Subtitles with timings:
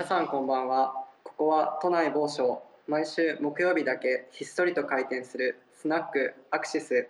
[0.00, 0.94] 皆さんこんばんは。
[1.24, 2.62] ここは都内某所。
[2.88, 7.06] 毎週木曜日だけひっそりと開店するスナックアクシス。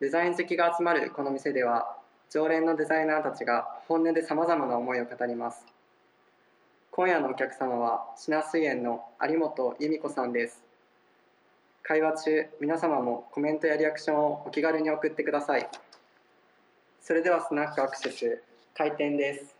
[0.00, 1.98] デザイン好きが集まるこの店では
[2.30, 5.66] 常連のデザイナーたちが本音でさまざまな思いを語ります。
[6.90, 10.62] 今夜のお客様はシナ水園の有本由美子さんです。
[11.82, 15.68] 会話中皆様もコメントやリアクションをお気軽に送ってください。
[17.02, 18.42] それではスナックアクセス
[18.74, 19.57] 開店です。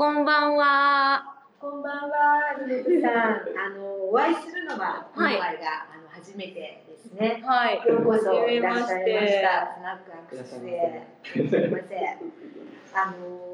[0.00, 1.22] こんばんは。
[1.60, 3.44] こんばんは、さん。
[3.60, 5.44] あの、お会いするのは、今回が、
[5.92, 7.42] あの、初めてですね。
[7.44, 7.86] はい。
[7.86, 9.76] ようこそいらっしゃいました。
[9.76, 11.06] スナックアクセスで。
[11.22, 12.16] すみません。
[12.94, 13.49] あの、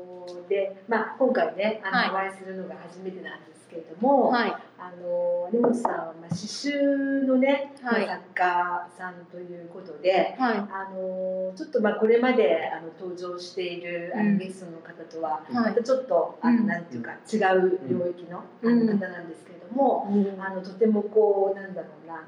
[0.49, 4.31] で、まあ、今回ね、あの、はいお会いするのが初めてなんですけれども。
[4.31, 4.57] はい。
[4.79, 10.37] あの、有本さんは、まあ、刺繍のね、はい作家さんということで。
[10.39, 10.59] はい。
[10.59, 20.07] あのちょっとまあこれまであの登場しているあうんのゲストの方とははいまたちょっと、あうんのなんていうか違う領域の,、うんあの方なんですけれども、
[20.39, 22.23] あのとてもこうなんだろうな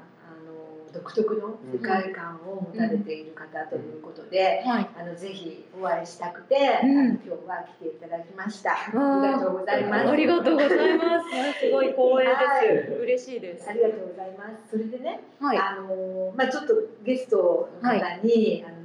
[0.93, 4.89] 独特の世界観を持たれている方ということで、はい。
[4.97, 8.71] あのぜひお会いしたくて、うん今日は来ていただきました。
[8.71, 10.09] あーりがとうございます。
[10.09, 11.29] ありがとうございます。
[11.59, 12.93] すごい光栄です。
[13.01, 13.73] 嬉しいですあ。
[13.73, 14.71] りがとうございます。
[14.71, 15.57] それでね、はい。
[15.57, 18.78] あのまあちょっとゲストの方に、あの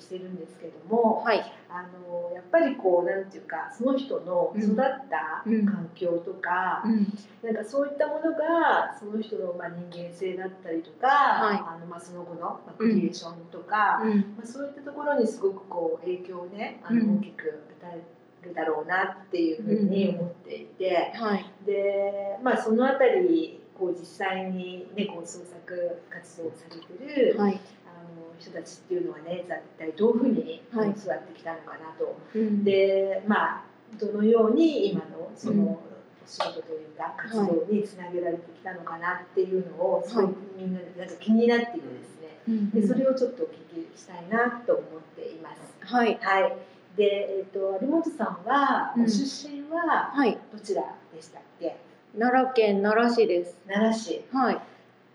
[0.00, 1.40] してるんですけども、はい。
[1.68, 7.06] あのやっぱりこうなんていうかその人の育ったうん環境とか、うん。
[7.42, 14.18] なんかそういったものがその人のまあ人間性だったりとか、いあのまあその後のまあクリエーションとか、うん。
[14.36, 18.02] まあそういったところにすごくこう影響をねあのうん大きく与
[18.42, 21.12] えるだろうなっていうふうに思っていて。
[21.14, 21.44] はい。
[21.66, 27.60] でまあそのあたりこう実際にねこう創作活動をされてる、はい。
[28.38, 32.16] 人たちっていうのはね絶対どういうふうにはい育ってきたのかなと。
[32.34, 32.64] うん。
[32.64, 33.64] でまあ
[33.98, 35.80] どのように今のその、
[36.26, 43.50] 仕事というか活動につなげられてきたのかなっていうのをすごくみんななんか気になっていてですね、うんでそれをちょっとお聞
[43.92, 45.60] きしたいなと思っています。
[45.80, 46.18] はい。
[46.20, 46.56] はい。
[46.96, 47.04] で、
[47.38, 50.38] えっ、と有本さんは、うんご出身ははい。
[50.52, 50.82] どちら
[51.14, 51.76] でしたっけ？
[52.18, 53.56] 奈良県奈良市です。
[53.66, 54.24] 奈良市。
[54.32, 54.60] はい。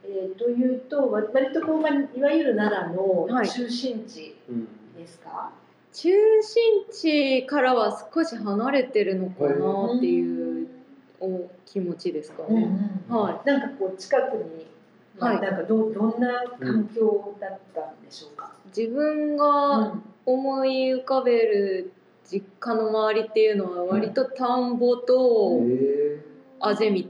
[0.04, 3.50] えー、というとわ割とこう、まあ、いわゆる奈良のはい。
[3.50, 4.68] 中心地うん
[4.98, 5.52] ですか、
[5.94, 6.10] 中
[6.42, 10.68] 心地からは少し離れてるのかなっていう
[11.20, 12.44] お気持ちですか？
[12.50, 12.68] うんね。
[13.10, 13.16] うん。
[13.16, 14.68] はなんかこう近くに、
[15.20, 15.42] まあはい。
[15.42, 20.04] なんかどどんな環境だったんでしょうか、自分うがん。
[20.26, 21.92] 思い浮かべる
[22.30, 26.20] 実家の周りっていうのは割と田んぼとえ
[26.60, 27.02] あぜ道、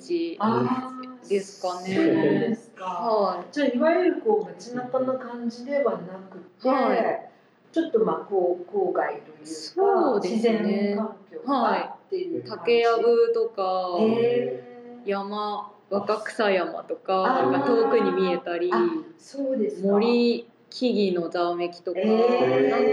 [1.28, 6.00] ですかねか、はじゃあいわゆるこう街中な感じではな
[6.32, 7.30] くて、はい。
[7.72, 10.38] ちょっとまあこう郊外というかそうですね。
[10.40, 13.90] 自然環境がっていうい、感じ、竹やぶとか、
[15.06, 17.52] 山若草山とかあー。
[17.52, 19.90] が遠くに見えたりあそうですか。
[19.90, 22.70] 森木々のざわめきとか、えー。
[22.70, 22.90] なんか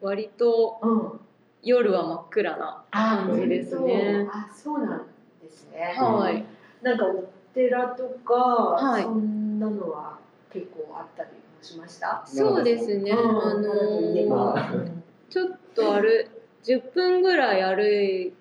[0.00, 1.20] 割とうん。
[1.64, 4.28] 夜は真っ暗な感じですね。
[4.32, 5.06] あそうなん
[5.40, 5.94] ですね。
[5.96, 6.44] はい、
[6.82, 9.02] なんかお寺とか、はい。
[9.02, 10.18] そんなのは
[10.52, 12.22] 結構あったりもしました？
[12.26, 13.18] そうですね、うん。
[13.18, 16.28] あのーちょっとある
[16.64, 18.32] 10分ぐらい歩い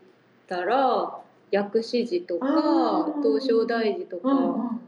[0.48, 1.18] たら
[1.50, 2.46] 薬師寺とか
[3.24, 4.82] 東照大寺とかん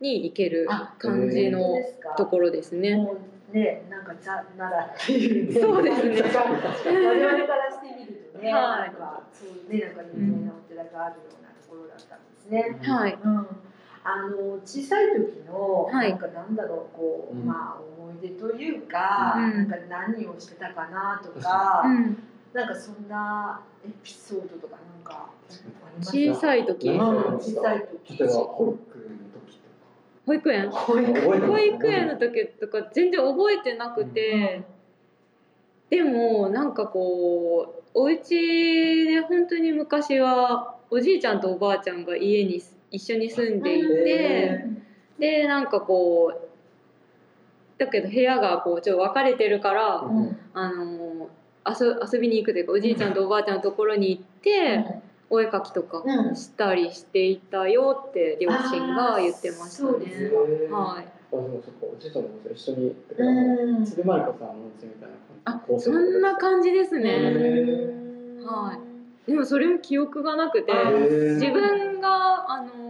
[0.00, 1.76] に行けるあ感じの
[2.16, 3.08] ところですね。
[3.52, 6.22] ね、なんかザ奈良っていう、ね、そうですね。
[6.22, 8.88] 我々からしてみるとね、はい。
[8.88, 12.80] なんかそうね、なんか有名なお寺があるようなところだったんですね。
[12.82, 13.46] はい、うん、
[14.06, 16.10] あの小さい時の、はい。
[16.10, 17.46] なんかなんだろうこう、うん。
[17.46, 19.68] まあ思い出というか、うん。
[19.68, 22.22] なんか何をしてたかなとか、うん、
[22.52, 25.30] なんかそんなエピソードとかなんか
[26.02, 26.90] 小さい時。
[26.90, 26.98] うん
[27.38, 28.18] 小さい時。
[28.18, 29.14] 例えば保育の
[29.46, 29.58] 時。
[29.58, 29.70] と
[30.26, 32.46] 保育園保育園の時。
[32.60, 34.64] とか全然覚えてなくて、
[35.88, 42.60] でもなんかこうお家で本当に昔はおじいちゃんとおばあちゃんが家に
[42.94, 44.66] 一緒に住んでいて、へ
[45.18, 46.48] でなんかこう
[47.78, 50.36] だけど部屋がこうちょっと分かれてるから、ううん。
[50.54, 51.28] あの
[51.66, 54.84] 遊遊びに行くというかおじいちゃんとおばあちゃんのところに行って、
[55.28, 56.36] お絵描きとかうん。
[56.36, 60.30] したりしていたよって両親が言ってましたあーそうですね。
[60.68, 63.84] えはい、あでもそっかおじいちゃんも一緒にだかうらん。
[63.84, 67.10] 鶴丸子さんのお家みたいなあ感じそんな感じですね。
[67.10, 68.78] うんは
[69.26, 70.72] でもそれも記憶がなくて
[71.40, 72.83] 自分があの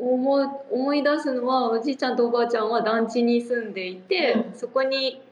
[0.00, 5.22] 思い思い出すのはおじいちゃんとおばあちゃんは団地に住んでいて、うんそこに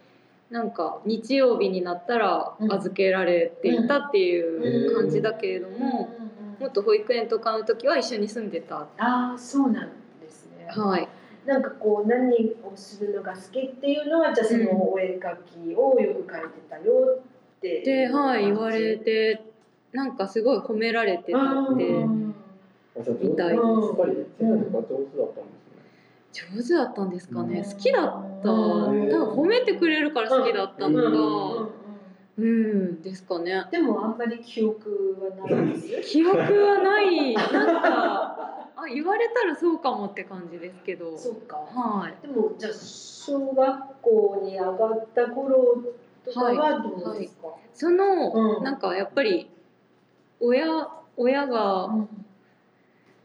[0.51, 6.11] なんか日曜日になったら預けられていたっていう感じだけれども、
[6.61, 8.87] もっと保育園とかの時は一緒に住んでた。
[8.99, 9.89] ああそうなん
[10.21, 10.67] ですね。
[10.69, 11.09] はい。
[11.47, 15.37] なんかこう何をするのが好きっていうのはじゃあそのお絵描
[15.71, 19.43] きをよく描いてたよってで、はい、言われて、
[19.93, 22.22] なんかすごい褒められてたって。
[22.97, 23.61] みたいです。
[23.61, 26.57] やっぱり手とか上手だったんですね。
[26.57, 27.65] 上手だったんですかね。
[27.67, 28.51] 好きだった。
[28.51, 31.13] うん多分褒めてくれるから好きだったのうん。
[31.13, 31.69] が、
[32.39, 33.65] うん、ですかね。
[33.71, 34.19] でもあん。
[34.19, 36.11] まり記憶はないです。
[36.13, 37.35] 記憶はない。
[37.35, 37.83] なん。
[37.83, 41.17] か、あ、言われたらそうかもって感じですけど。
[41.17, 41.57] そうか。
[41.57, 42.27] はい。
[42.27, 45.83] でもじゃあ小学校に上がった頃
[46.25, 47.49] とかはどうですか。
[47.75, 48.65] その、うん。
[48.65, 48.79] なん。
[48.79, 49.49] かやっぱり
[50.41, 51.91] 親親が、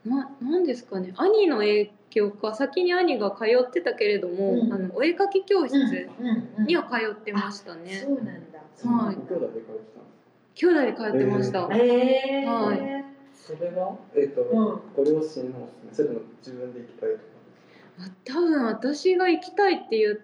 [0.09, 1.13] ななんですかね。
[1.17, 4.73] 兄の影響か先に兄が通ってたけれども、うん。
[4.73, 8.59] あのお絵描き教室うんには通ってましたね、そうなんだ。
[9.05, 9.15] はい。
[9.15, 10.11] ご兄弟で通ってたんで
[10.55, 13.05] す兄弟で通ってました、えええはい。
[13.33, 13.95] それは？
[14.15, 14.79] えっ、と、うん。
[14.95, 16.09] ご両親のそれ
[16.39, 17.23] 自分で行きたいとか？
[17.99, 20.17] あ多分私が行きたいって言っ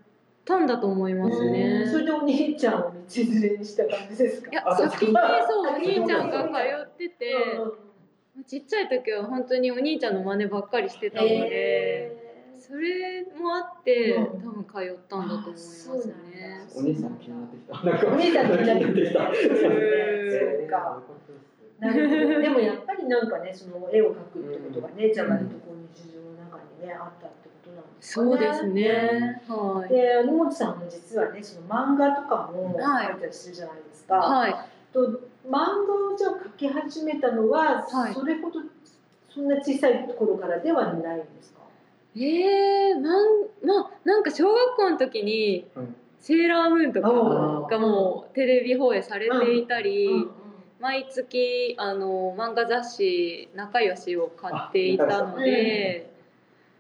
[0.46, 4.52] たんだと思いますね、それでお兄ちゃんを道連れにした感じですか？
[4.52, 5.14] いや先に
[5.48, 6.50] そうお兄ちゃんが通
[6.86, 7.74] ってて、うん
[8.48, 18.08] ちっちゃい時は本当にお兄ちゃんの真似ばっかりしてたので、えそれもあって、うん多分通ったんだと思いますねお兄さん気になってきた。
[18.10, 21.14] お兄さん気になってきたそうかえー
[21.84, 22.42] なるほど。
[22.42, 25.40] でもやっぱりなんかね、その絵を描くってことがね、じゃとこう
[25.94, 28.30] 日常の中にね、あったってことなんですかね。
[28.30, 29.42] そうですね。
[29.48, 29.90] はい。
[29.90, 34.16] で、有本さんも実はね、その漫画とかもはい描いたりするじゃないですか。
[34.16, 34.56] はい。
[34.94, 35.20] と
[35.50, 35.52] 漫
[35.88, 38.14] 画をじゃあ描き始めたのは、はい。
[38.14, 38.60] それほど
[39.34, 41.60] そんな小さい頃からではないんですか？
[42.16, 43.28] ええー、なん、
[43.64, 45.96] まあ、なんか小学校の時にうん。
[46.20, 50.32] セーラームーンとかあがもうテレビ放映されていたり、うん
[50.80, 56.12] 毎月あの漫画雑誌仲良しを買っていたので、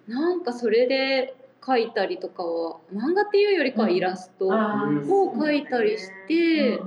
[0.09, 4.51] なんかそれで描いたりとかは漫画っていうよりかはイラスト、を
[5.37, 6.81] 描いたりして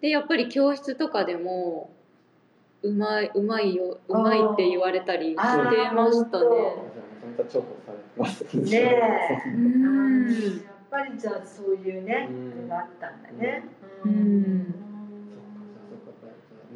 [0.00, 1.90] でやっぱり教室とかでも
[2.82, 6.46] うまいうまいようまいって言われたりしてましたね。
[8.54, 8.70] ね。
[8.70, 13.64] ねえやっぱりじゃあそういうね、うんがあったんだね。
[14.04, 14.74] うん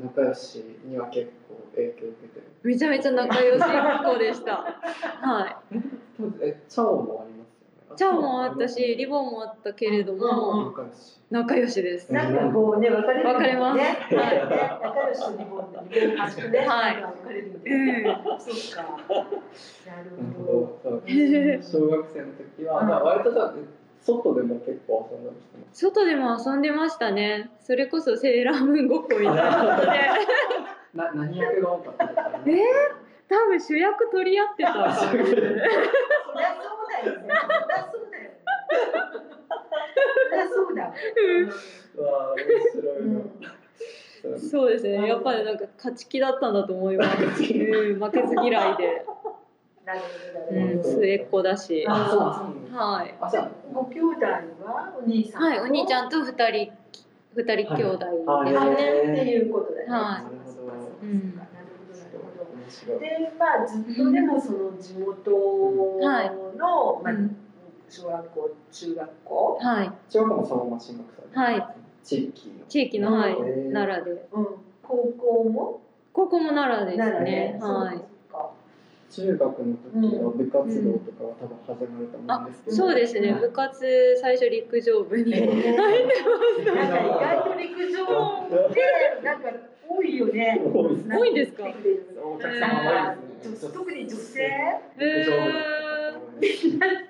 [0.03, 2.47] 仲良しには結構影響を受けてる。
[2.63, 4.57] めちゃめちゃ仲良しっ子でした。
[4.57, 5.63] は
[6.41, 7.40] え、 チャオもあり。
[7.97, 11.21] チャオもあったし、リボンもあったけれども、仲良し。
[11.31, 12.13] 仲良しです。
[12.13, 13.85] なんかこうね、分かれる分かれますね。
[13.85, 14.49] はいね
[14.83, 16.59] 仲良しとリボンで、リボン端くね。
[16.59, 18.11] はい分かれるみたいな。
[18.11, 18.83] うんそっか。
[18.83, 20.91] なるほほど。
[20.91, 21.03] ど。
[21.07, 22.27] 小学生の
[22.59, 23.55] 時は、じゃあ割とじゃあ
[24.03, 25.81] 外でも結構遊んだりしてます。
[25.81, 27.51] 外でも遊んでましたね。
[27.61, 29.43] それこそセーラームーンごっこみたいな
[30.95, 32.61] な何役が多かったですか、え
[33.29, 34.73] 多分主役取り合ってた。
[37.93, 38.41] そうだよね。
[40.53, 40.93] そうだ。
[41.97, 43.03] うわー面白い
[43.41, 43.51] な。
[44.39, 45.09] そうですね。
[45.09, 47.23] やっぱりなんか勝ち気だったんだと思います。
[47.23, 49.05] うん、負けず嫌いで、
[49.83, 50.91] う、なるほど。
[50.99, 51.87] 末っ子だし。
[51.87, 53.15] はい。
[53.21, 55.47] あ、じゃご兄弟はお兄さんと？
[55.47, 56.73] はい、お兄ちゃんと二人、
[57.35, 58.75] 二人兄弟はいですね。
[58.75, 59.93] っていうことだよね。
[59.95, 60.99] はいなるほど。
[61.03, 61.41] うん
[62.99, 67.37] でまあずっとでもその地元の、まあうん。
[67.93, 72.67] 小学校中学校、はい、中学校もそのまま進学されて、はい、地域の。
[72.69, 73.35] 地域の、はい。
[73.73, 74.29] 奈良で。
[74.31, 74.47] うん、
[74.85, 75.81] 高校も？
[76.13, 77.59] 高校も奈良ですね。
[77.59, 77.65] で。
[77.65, 77.97] はい。
[77.99, 78.51] そうか
[79.11, 83.35] 中学の時は部活動とかは多分始まると思うんあですけ、ど、そうですね。
[83.35, 85.35] 部活最初陸上部に。
[85.35, 85.77] えー。
[86.73, 88.07] なんか意外と陸上
[88.49, 88.71] で
[89.25, 89.51] なんか
[89.91, 90.61] 多いよね。
[90.65, 91.31] 多い。
[91.33, 91.65] んですか？
[92.23, 93.71] お客なん様か多いですね。
[93.75, 94.81] 特に女性へ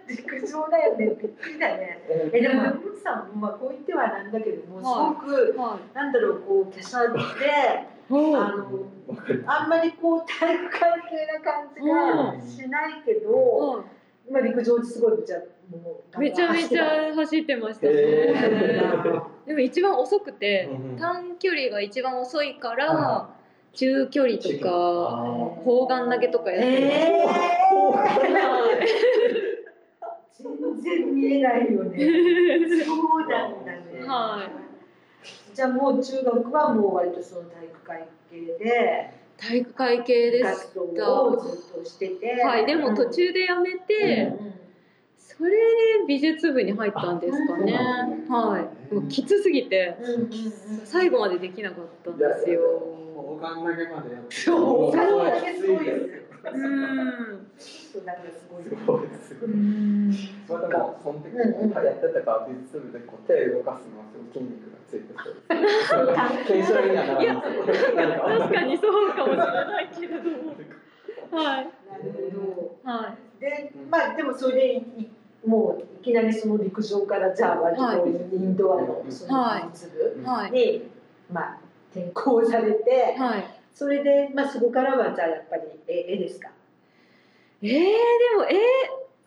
[0.08, 1.06] 陸上だよね。
[1.20, 2.00] びっくりだね。
[2.08, 5.14] ええでも山本さんもまあこう言ってはなんだけどもすはい。
[5.14, 5.94] ごくはい。
[5.94, 7.20] なんだろうこう華奢で
[8.10, 8.86] あの
[9.46, 13.84] あんまりこう体育会系な感じがしないけど、
[14.32, 15.40] はまあ陸上すごいじゃあ
[15.76, 16.30] もうい。
[16.30, 17.86] めちゃめちゃ走ってました
[19.46, 23.30] でも一番遅くてうん短距離が一番遅いからは
[23.72, 25.16] 中距離とかあ
[25.64, 28.48] 砲丸投げとかやってましえた。
[28.48, 28.86] はい
[30.40, 31.98] 全然見えないよね。
[32.84, 34.06] そうなんだね。。
[34.06, 34.50] はい
[35.54, 39.10] じゃあもう中学はもう割とその体育会系で
[39.40, 40.44] 体育会系でし。
[40.96, 41.10] た。
[42.46, 42.66] はい。
[42.66, 44.60] でも途中でやめて、うん
[45.16, 45.56] そそれで
[46.06, 47.72] 美術部に入ったんですかね。
[47.72, 47.78] ね
[48.28, 48.94] はい。
[48.94, 49.96] もうきつすぎて
[50.84, 52.60] 最後までできなかったんですよ。
[53.16, 54.36] 砲丸投げまでやって。
[54.36, 57.46] そうも砲丸投げきついですようん。
[57.58, 58.16] そうなん。
[58.16, 60.12] かすごいすごいですうよん。
[60.48, 61.62] それでもその時うん。
[61.62, 61.70] うん。
[61.70, 70.52] やってたから美術部でこう手動かすのはすごい筋肉がついてそうです検証にはならない確かにそうかもしれないけれども
[71.30, 75.10] はいなるほどはいでまあでもそれでい
[75.46, 80.90] もういきなりその陸上からじゃあ割とインドアのその美術部はいに、
[81.32, 81.58] まあ
[81.92, 86.50] 転校されて、はいそれでまあそこからはじゃあやっぱり絵絵ですか？
[87.62, 87.80] えー、で
[88.36, 88.54] もえ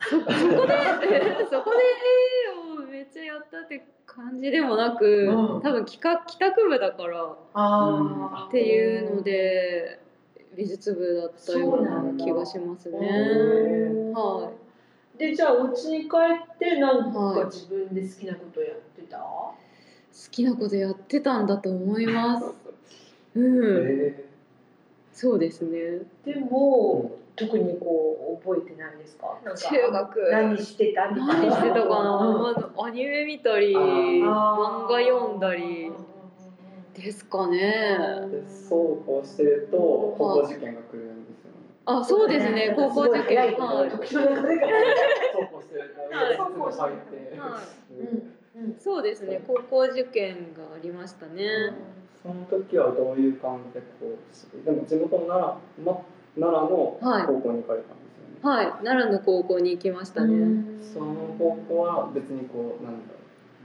[0.00, 1.76] そ そこで そこで
[2.80, 5.60] 絵をめっちゃやったって感じでもなく、うん。
[5.60, 9.98] 多分企画帰宅部だからあっていうので
[10.56, 14.12] 美術部だったような気がしますね。
[14.14, 14.50] は
[15.18, 16.16] でじゃあお家に帰
[16.54, 17.40] ってなんはい。
[17.42, 19.54] か自分で好きなことやってた、い、好
[20.30, 22.46] きなことやってたんだと思います。
[23.36, 24.24] うん、え
[25.14, 26.00] そうですね。
[26.24, 29.38] でも特にこう覚えてないですか？
[29.44, 30.30] 中学。
[30.32, 31.34] 何してたみたいな。
[31.34, 32.42] 何してたかな、うん。
[32.42, 35.92] まずアニメ見たり漫画読んだり。
[36.94, 37.58] ですかね。
[38.30, 41.56] でそうこうしてると高校受験が来るんですよね。
[41.86, 42.72] あそうですね。
[42.76, 43.38] 高校受験。
[43.38, 44.08] はい、 そうこうし
[45.70, 47.38] てるとはいいつも入って。
[47.38, 47.58] は
[47.90, 48.76] うんうん。
[48.78, 49.40] そうですね。
[49.46, 51.72] 高校受験がありましたね。
[52.24, 56.00] その時はどういう感じでこうでも地元の奈良、ま、
[56.40, 57.26] 奈良のはい。
[57.26, 58.66] 高校に行かれたんですよね、はい。
[58.82, 60.64] 奈良の高校に行きましたね。
[60.80, 63.18] その高校は別にこうなんだろ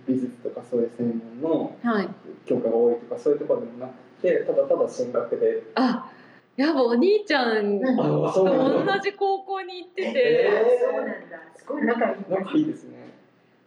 [0.08, 2.10] う美術とかそういう専門のはい。
[2.46, 5.64] 教科が多いとかそういうところでもなくてただただ進学で。
[5.76, 6.12] あ
[6.58, 7.96] やっぱお兄ちゃんうん。
[7.96, 10.20] と同じ高校に行ってて、
[10.52, 11.38] えそうなんだ。
[11.56, 13.08] すごい仲いいね仲いいですね。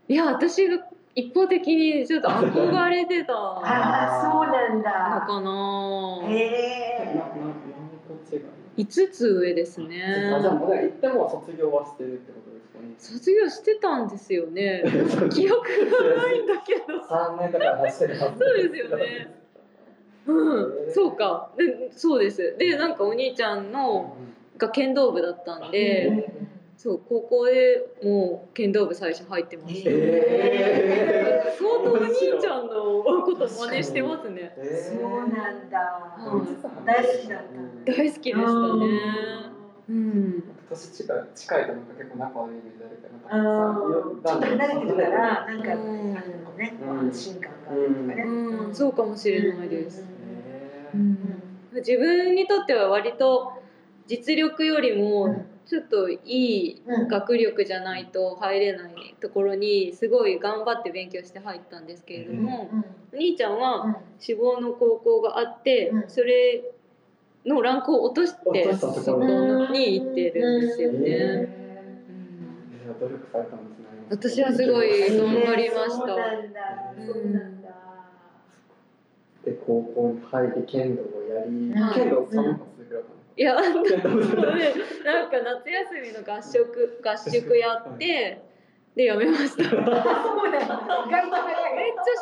[0.08, 0.76] いや私が
[1.14, 4.90] 一方的にちょっと憧れてたのああそうなんだ
[5.26, 6.23] かな。
[6.25, 7.52] へななえ何
[8.09, 8.42] 個違い
[8.76, 10.54] 五つ上ですあねじゃあ。
[10.54, 14.83] もう行っても卒業はしてるってことですかね卒業してたんですよね。
[15.31, 15.61] 記憶
[16.16, 17.04] がないんだけど。
[17.07, 19.42] 三年だから走ってるはずそうですよね
[20.25, 21.50] うん、そうか。
[21.57, 22.57] で、そうです。
[22.57, 24.16] で、なんかお兄ちゃんの
[24.57, 26.33] が剣道部だったんで、
[26.82, 29.90] そう高校でもう剣道部最初入ってました。
[29.92, 32.72] えー、相当お兄ちゃんの
[33.22, 34.52] こと真似してますね。
[34.56, 35.00] えー。
[35.00, 35.78] そうなんだ。
[35.78, 37.38] はい大好きだっ
[37.86, 38.42] た大好きでしたね。
[39.90, 40.42] うん。
[40.68, 46.14] 年近い近いとなんか結構仲悪いイメージあるけどあーちょっと離れてるからなんかあうん。
[46.14, 48.22] のねうん安心感があるとかね。
[48.26, 50.04] うん、そうかもしれないです。
[50.26, 50.98] えー。
[50.98, 51.16] うん、
[51.76, 53.52] 自分にとっては割と
[54.08, 62.69] 実力よりもちょっといいうん学力じゃないと入れないところにすごい頑張って勉強して入ったんですけれども、
[63.12, 66.09] お兄ちゃんは志望の高校があって、うん。
[66.09, 66.64] それ
[67.45, 69.25] のランクを落としてそこ
[69.73, 71.62] に行ってるんですよね。
[73.00, 73.69] 努力されたん。
[73.69, 76.07] ですね私はすごい頑張りました。
[79.45, 81.75] で高校に入り剣道をやり、ん。
[81.95, 82.66] 剣道3年間続けられたの
[83.36, 83.80] いやなんか
[85.40, 88.42] 夏休みの合宿合宿やって
[88.94, 89.62] でやめました。
[89.62, 89.84] めっちゃし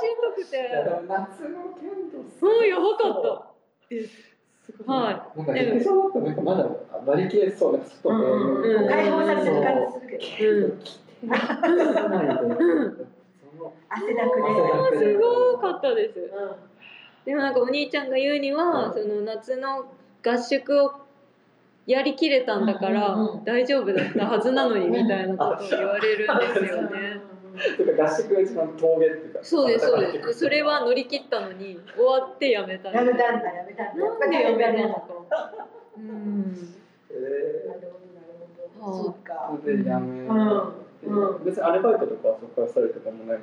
[0.04, 0.68] そうなんどくて。
[0.84, 3.50] も夏の剣道そうやばかった。
[3.92, 4.36] です。
[4.66, 4.96] すごい。
[4.96, 6.64] はなんか陸上だとなんかまだ
[7.04, 10.62] 割り切れそうな外で、うん解放されてる感じするけどうん。
[10.64, 10.66] う
[12.84, 13.06] ん。
[13.88, 14.36] 汗だく
[14.92, 16.20] ですごかったです。
[16.20, 16.30] う
[17.26, 18.92] でもなんかお兄ちゃんが言うには、うん。
[18.92, 19.86] その夏の
[20.24, 20.99] 合宿を
[21.86, 27.20] やりきれたんだから大丈夫だったはずなのにみたいなことを言われるんですよね。
[28.00, 30.38] 合宿が一番峠っていうかそうですそうです。
[30.40, 34.18] それは乗り切ったのに終わってやめたんやめみたんだやめたんだな。
[34.18, 35.66] なんでやめたのか。
[35.96, 36.56] うん。
[37.10, 37.14] え
[37.66, 38.28] なるほどなる
[38.78, 40.36] ほどはあそっかー、それでやめ、うん
[41.02, 43.38] うん別にアルバイトとかはそこからされるとかもない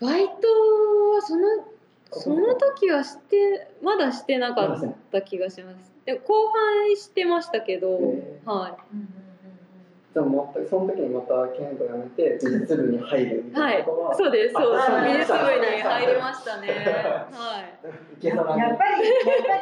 [0.00, 0.06] の？
[0.06, 1.64] バイトはその
[2.10, 5.93] その時はしてまだしてなかった気がします。
[6.04, 8.76] で後半してましたけど、えは
[10.14, 14.92] じゃあ全くその時にまた剣道やめて美術部に入るみい、はいたいなことは、、そうです、そうです。
[14.92, 15.02] あ。
[15.02, 16.68] 美術部に入りましたね。
[16.70, 17.64] は
[18.22, 18.26] い。
[18.26, 18.84] やっぱりやっぱ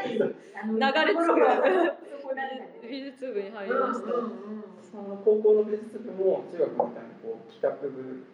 [0.04, 0.20] り
[0.60, 2.12] あの流れ着く。
[2.86, 4.12] 美術部に入りました。
[4.12, 4.64] うんうんうん。
[4.84, 8.26] その高校の美術部も中学みたいなこう帰宅部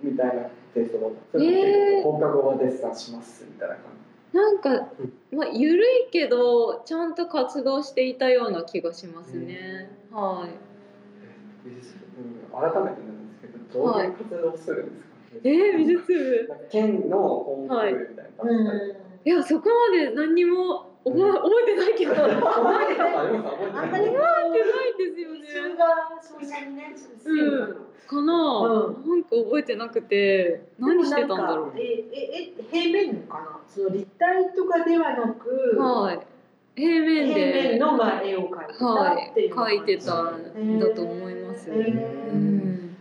[0.00, 0.42] みたいな
[0.74, 1.32] テイストだった。
[1.32, 3.90] それとも結構放課後はデッサンしますみたいな感
[4.34, 4.88] なんか、
[5.32, 9.88] まあ、ゆるいけど、ちゃんと活動していたような気がしますね。
[10.10, 11.68] はい。
[11.68, 13.46] じ美術部、うん改めてなんですけ
[13.78, 15.14] どどういう活動をするんですか、
[15.44, 16.68] えー、美術部？
[16.70, 19.30] 県のコンクールみたいうんい。
[19.30, 22.14] やそこまで何にも覚え覚えてないけど。
[22.14, 23.84] 覚覚えてないあります覚えてない。
[23.84, 25.48] あんまりえてないんですよね。
[25.48, 25.84] それが
[26.22, 27.76] そんなにねする
[28.06, 29.08] かなうん。
[29.08, 30.62] なんか覚えてなくて。
[30.78, 36.20] 何してたんだろでもなんかえええ平面かなその立体とかではなくうはい。
[36.76, 42.32] 平面平で面のまあ絵を描いてたはいっていう描いてたんだと思います、へー。
[42.32, 42.96] うん。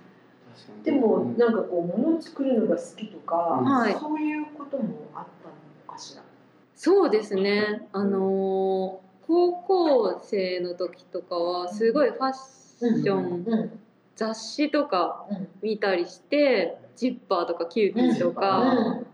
[0.84, 3.94] でもなんかこう物を作るのが好きとか、はい。
[3.94, 4.84] そういうことも
[5.16, 6.22] あったのかしら？
[6.76, 7.88] そうですね。
[7.94, 13.80] あのー高校生の時とかはすごいファッション、うん。
[14.18, 15.48] 雑誌とかうん。
[15.62, 19.06] 見たりしてジッパーとか CUTiE とか、うん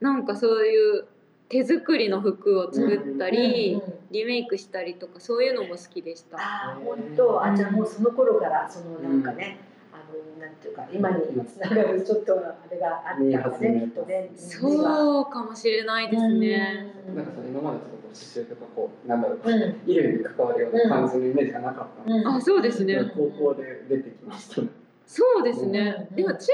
[0.00, 1.06] なんかそういう
[1.48, 6.36] 手作りの服を作ったり、うんうんリメイクしたりとかそういうのも好きでした。
[6.38, 9.58] ああ本当あじゃあもうその頃からそのなんかね、
[9.92, 9.96] あ
[10.38, 14.30] のなんていうか今につながるちょっとあれがあったんだねきっとね。
[14.32, 14.38] う。
[14.38, 16.94] そうかもしれないですね。
[17.12, 19.42] なんかその今までちょっとこう刺繍とかこうなんだろう、うん
[19.80, 23.00] 衣類に関わるような感じのイメージがなかったんでうんあそうですね。
[23.16, 24.68] 高校で出てきましたね。
[25.06, 26.06] そうですね。
[26.10, 26.46] うんでも中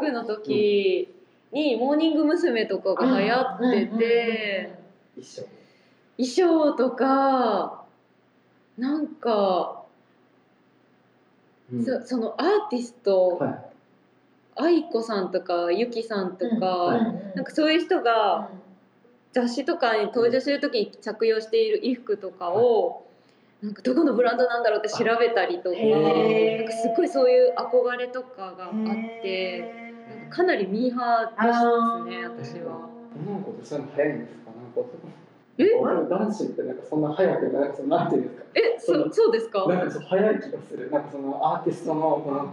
[0.00, 1.13] 学の時
[1.54, 2.66] にモーニング娘。
[2.66, 4.78] とかが流行ってて。
[6.16, 7.84] 衣装とか
[8.76, 9.84] なんか、
[11.72, 11.84] うん。
[11.84, 13.64] そそのアーティスト、はい。
[14.56, 17.32] 愛子さんとかゆきさんとか、うん。
[17.34, 18.50] なんかそういう人が
[19.32, 23.04] 雑誌とかに登場する時に着用している衣服とかを、
[23.62, 28.72] なんかどこのブランドなんだろうって調べたりとか、なんかすっごいそういう憧れとかがあっ
[29.22, 29.83] て、
[30.34, 31.52] かかなりミーハーで
[32.10, 32.90] すね私は。
[33.14, 34.50] 女の子ってそういうの早いんですか？
[34.50, 34.88] なんか男
[35.56, 35.70] え？
[36.10, 38.44] 男子ってなんかそんな早くなんかそのなんていうんですか？
[38.54, 39.64] えそそうですか？
[39.68, 40.90] なんかそう早い気がする。
[40.90, 42.50] なんかそのアーティストのこの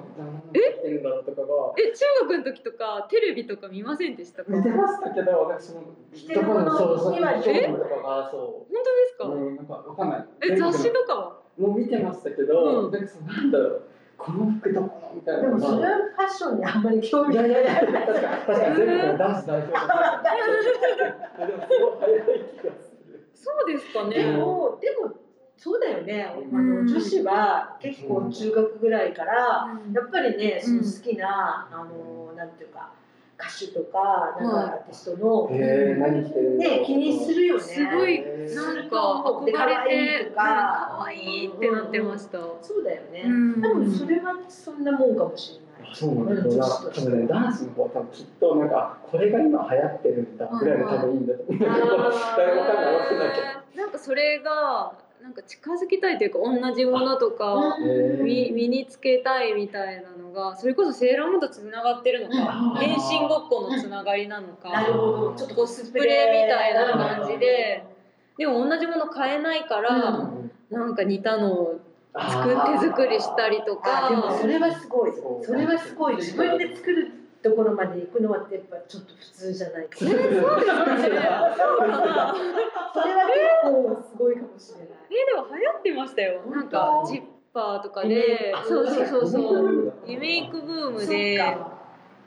[0.53, 1.47] 何してるんだろうとかが。
[1.81, 5.81] え中学の時とかテレビとか見ませんでしたか見て本ましたけど、なんかその
[6.13, 9.31] 着てるものそうそう今商品とかがそ当ですか、う。
[9.31, 10.25] うん、なんかわかんない。
[10.51, 13.81] え雑誌とかはもう見てましたけど、うんなんかそのなんだろう、
[14.23, 15.15] この服どこの？
[15.15, 15.41] みたいな。
[15.41, 17.51] でもそれはファッションにあんまり興味がない。
[17.65, 19.71] 確かに確かに全部男子代表。
[19.71, 23.29] でもすごい早い気がする。
[23.33, 25.13] そうですかでねもでも
[25.57, 26.23] そうだよね。
[26.23, 32.89] あうんの女子は結構中学ぐらいからうんやっぱりね、そのうん好きなあのなんていうか
[33.41, 37.61] 歌手とかなんかアーティストのへえ、何着てるんだろうね気にするよね。
[37.63, 39.51] すごいなんか憧れ
[39.89, 42.37] てで可愛いいってなってました。
[42.61, 43.23] そうだよね。
[43.25, 45.91] うん多分それはそんなもんかもしれない。
[45.91, 46.65] あそうなんだ。
[46.93, 51.69] 多分ね、男子の方は多分きっとなんかこれが今流行ってるんだぐらいの多分いいんだと思う。
[51.69, 53.41] あー誰もわかんないわかんないけ
[53.75, 53.81] ど。
[53.81, 57.77] なんかそれがなんか近づきたいというか同じものとか
[58.23, 62.75] 身身につけたいみたいなのがそれこそセーラームーンとつながってるのかうん。
[62.77, 64.71] 変身ごっこのつながりなのか。
[64.83, 67.83] ちょっとコスプレみたいな感じで。
[68.37, 70.31] でも同じもの買えないから
[70.71, 71.79] なんか似たのを
[72.17, 75.11] 作手作りしたりとあでもかそれはすごい。
[75.43, 76.15] それはすごい。
[76.15, 79.87] 自分で作るところまで行くのはやっぱちょっと普通じゃない。
[79.87, 81.19] かえーそうですかね。
[81.57, 82.35] そうかな
[82.93, 84.87] それは結構すごいかもしれない。
[85.09, 86.41] えでも流行ってましたよ。
[86.49, 87.21] なんかジッ
[87.53, 89.65] パーとかであそうそうそうそう。
[89.65, 91.77] うリメイクブームでか。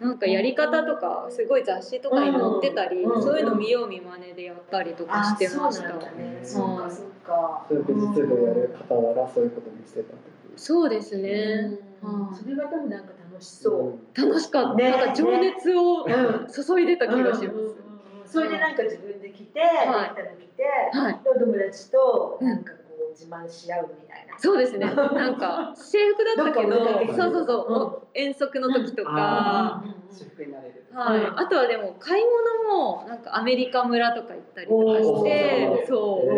[0.01, 3.23] なんかやり方とかすごい雑誌とかに載ってたり、うん。
[3.23, 6.11] そういうの見よう見まねでやったりとかあしてましたそうなんだ。
[6.13, 7.67] ねそうかそうか。
[7.69, 10.19] そういう美術部やる傍らそういうことにしてたってこ
[10.57, 14.21] とそうですね、それはでもなんか楽しそう。
[14.21, 14.91] 楽しかった、ね。
[14.91, 16.47] なんか情熱をうん。
[16.49, 17.85] 注いでた気がします、うんうんうん
[18.27, 20.15] それでなんか自分で着て、はい。
[20.15, 21.21] できたの着て、はい。
[21.25, 22.73] お友達となんか
[23.15, 24.39] 自慢し合うみたいな。
[24.39, 24.87] そうですね。
[24.87, 30.85] なんか制服だったけどそうそうそう、遠足の時とか、私服になれる。
[30.93, 32.25] はい、うんあとはでも買い
[32.69, 35.89] 物もなんかアメリカ村とか行ったりとかしおてー。
[35.89, 36.33] そう。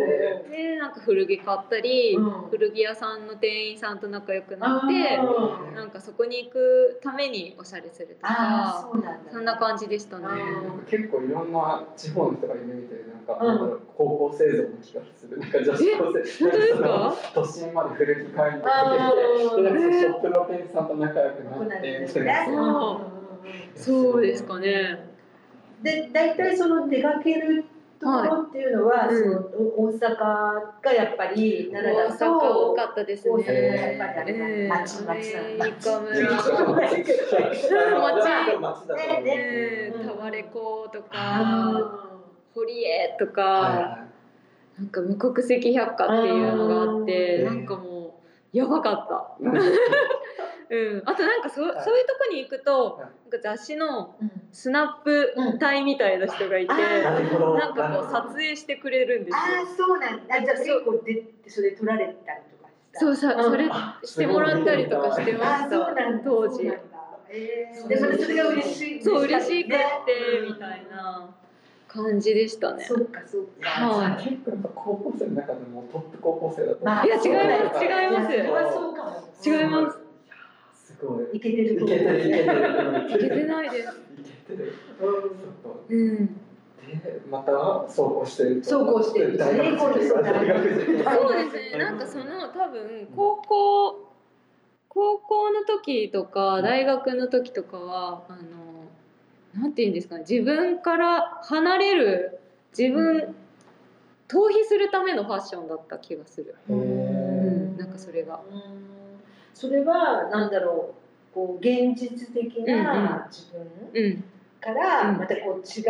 [0.55, 2.49] へでなんか古着買ったり、うん。
[2.51, 5.75] 古着屋さんの店員さんと仲良くなあってー。
[5.75, 9.19] なんかそこに行くためにおしゃれするとかそんだ。
[9.31, 10.25] そんな感じでしたね。
[10.27, 10.29] あ
[10.69, 10.79] なん。
[10.79, 13.47] か結構いろんな地方の人が夢見てるなんか、うん。
[13.49, 15.39] なんだろう高校生像の気がする。
[15.39, 16.23] なんか女子高生
[17.35, 21.65] 都心まで古着買いに行ってでなんかそのショップの店員さんと仲良くなって
[22.07, 23.01] みたいねな
[23.75, 25.09] そうですかね。
[25.83, 27.65] で大体その出かける
[27.99, 29.17] ところっていうのは、はい。
[29.17, 29.41] その
[29.77, 33.99] 大阪がやっぱり大奈良だ阪多とかったです大阪がやっね。
[33.99, 35.37] ぱりあれええだ町町
[40.01, 40.05] ん。
[40.07, 41.09] タワレコとか。
[41.13, 42.16] あ
[42.57, 43.42] 堀江とか。
[43.42, 44.07] は
[44.79, 48.21] なんか無国籍百科っていうのがあってなんかも
[48.53, 49.37] うやばかった。
[50.69, 51.85] うん、あとなんかそ,、はい。
[51.85, 53.31] そういうとこに行くと、はい。
[53.31, 54.31] なんか雑誌のうん。
[54.53, 56.79] スナップ隊みたいな人がいて、うん。
[57.07, 59.37] あなんかこう撮影してくれるんですよ。
[59.38, 60.40] ああそうなんだ。
[60.45, 63.01] じゃあ結構出てそれ撮られたりとかした？
[63.01, 63.40] そうさ、う。
[63.40, 63.45] ん。
[63.45, 63.71] それ
[64.05, 66.23] してもらったりとかしてまあーそうしたなんだ。
[66.23, 66.55] 当時。
[66.57, 66.83] そうなんだ。
[67.31, 67.81] えー。
[67.81, 69.03] そうでもそれが嬉しい。
[69.03, 71.31] そう嬉しくってうんみたいな
[72.03, 72.85] 感じでしたね。
[72.85, 73.69] そっかそっか。
[73.71, 79.21] はい結構高校生の中でもトップ高校生だとまあいや違います違いますいやそれはそうかも。
[79.45, 79.99] 違います
[80.95, 83.89] すごいいけてるいけてるいけてるいけてないです。
[83.89, 84.73] いけてる
[85.89, 86.27] うん。
[86.27, 87.53] でまた
[87.89, 91.79] 走行してる走行してる大学受験そう大学受験そうですね。
[91.79, 94.07] なんかその多分高校
[94.89, 98.56] 高校の時とか大学の時とかはあの
[99.57, 100.25] なんて言うんですかね。
[100.29, 102.38] 自分から離れる
[102.77, 103.35] 自分
[104.29, 106.55] 逃避するためのファッションだった気がする。
[106.69, 107.77] うん。
[107.77, 108.40] なんかそれが。
[108.51, 108.97] うん
[109.55, 110.95] それはなんだろ
[111.33, 114.25] うこう現実的な自分うん。
[114.61, 115.83] からうんまたこう違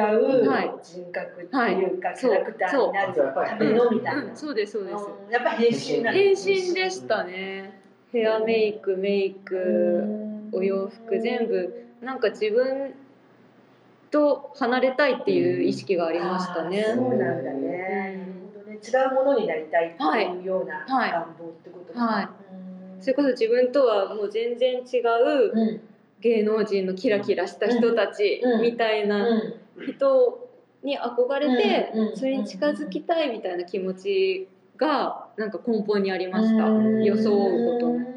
[0.45, 4.37] うはい人格っていうかキャラクターそうになるそうためのみたいなうん、。
[4.37, 4.95] そうですそうです。
[4.95, 7.81] うんやっぱ変身なの変身でしたね。
[8.13, 10.13] ヘアメイクメイク
[10.53, 12.95] お洋服全部なんか自分
[14.11, 16.85] と離れたいっていう意識がありましたね。
[16.95, 18.37] そうなんだね。
[18.87, 21.11] 違うものになりたいっていうようなはい。
[21.11, 22.25] 願望ってことはい。
[22.25, 23.03] うん。
[23.03, 25.81] それこそ自分とはもう全然違ううん。
[26.21, 28.63] 芸能人のキラキラした人たちうん。
[28.63, 29.55] みたいなうん。
[29.93, 30.49] 人
[30.83, 36.65] に憧れてそれに近づきたいみたいな気持ちがなんか根本にありました。
[36.65, 37.05] うん。
[37.05, 38.05] 予想を追うことうん。
[38.05, 38.09] な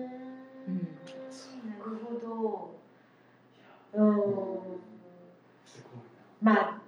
[1.86, 2.75] るほど。
[3.93, 4.68] うん。
[6.41, 6.82] まあ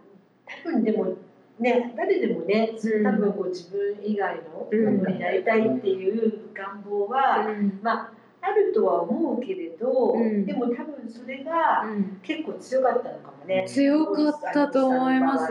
[0.46, 1.16] 多分でも
[1.60, 3.04] ね誰でもねうん。
[3.04, 4.98] 多分こう自分以外のうん。
[4.98, 7.80] ものになりたいっていう願望は、うん。
[7.82, 8.12] まあ
[8.44, 10.46] あるとは思うけれど、うん。
[10.46, 12.20] でも多分それがうん。
[12.24, 13.66] 結構強かったのかもね。
[13.68, 15.48] 強かったと思います。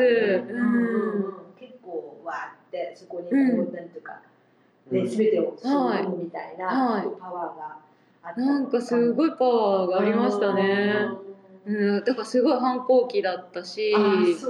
[1.59, 3.57] 結構わーってそこにこう、うん。
[3.59, 4.21] なんていうか
[4.91, 5.07] ねうん。
[5.07, 7.07] 全てを吸い込むみたいな、はい。
[7.21, 7.77] パワーが
[8.23, 11.30] あったなんかすごいパワーがありましたね。
[11.67, 13.95] うん、だからすごい反抗期だったし、
[14.37, 14.47] す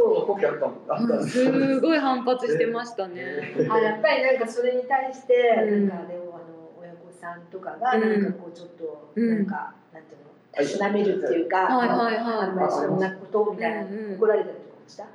[1.80, 3.52] ごい反発してましたね。
[3.68, 5.34] あやっぱりなんかそれに対して、
[5.68, 15.02] うんなんかでもあの親御さんとかがうんなんかこうちょっとうんなんか、なんていうのたしなめるっていうか、はいはいあはんまりそんなことみたいな、うんうん怒られたりとかもした？
[15.02, 15.06] い。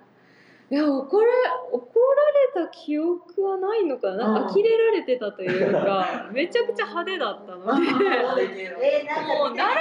[0.72, 1.28] いや怒ら
[1.72, 2.00] 怒
[2.58, 4.18] られた記憶はないのかな。
[4.18, 7.88] なんかうん呆れられてたというか、 めちゃくちゃ派手だったので。
[8.82, 9.78] えー、なんか見てみたい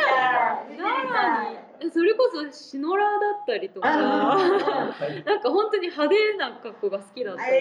[0.70, 4.36] 見てみたいえそれこそシノラーだったりとか、あ
[5.26, 7.54] なんか本当に派手な格好が好きだったので、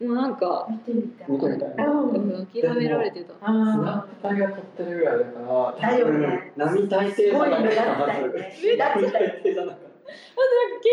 [0.00, 1.30] えもうなんかー、見てみたい。
[1.30, 3.34] 見てみたいうんうん諦められてた。
[3.34, 6.52] スナップ隊が撮ってるぐらいだからだよね。
[6.56, 8.56] 大抵じゃなかったすごい目立ったよね。
[8.78, 10.90] 並大抵じゃなかったあとなんか携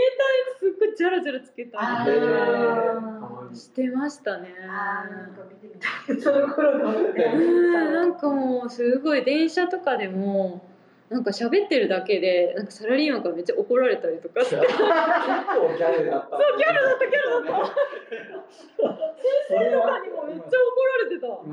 [0.61, 1.79] 帯すっごいジャラジャラつけた
[3.55, 4.53] してましたね。
[4.69, 6.21] あーなんか見てみたい。
[6.21, 6.91] その頃の。
[6.93, 7.23] ね。
[7.35, 10.61] うんなんかもうすごい電車とかでも
[11.09, 14.57] なんか喋ってるだけでなんかサラリーマンからめっちゃ怒られたりとかして。
[14.57, 14.83] 結構
[15.75, 17.73] ギャルだったそうギャルだったギャルだった。
[19.47, 21.25] それはとかにもめっちゃ怒られてた。
[21.27, 21.49] そう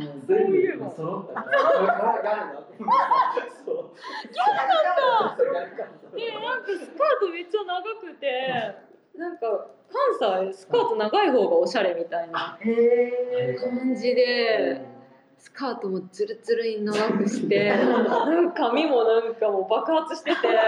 [0.56, 2.68] いえばそうギャルだっ
[5.32, 5.42] た。
[5.42, 8.28] ギャルかでなんかスカートめっちゃ長くて
[9.16, 9.68] なんか
[10.20, 14.82] 関西スカート長い方がおしゃれみたいな感じで
[15.46, 20.60] スカートもツルツルに長くして なんか髪もなんかもう爆発してて部屋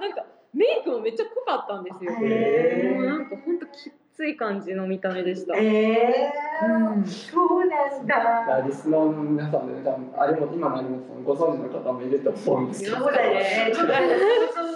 [0.00, 2.12] なんかメイクもめっちゃ濃かったんですよ。
[2.12, 5.54] もうなんかほんときっつい感じの見た目でした。
[5.56, 8.62] えーうんそうなんだ。
[8.66, 12.96] リスナーの皆さんでね、多分あれも今の有本さんご存知の方もいると思うんですけど。
[12.96, 13.70] そうだよね。
[13.74, 14.72] ちょっとなんか想像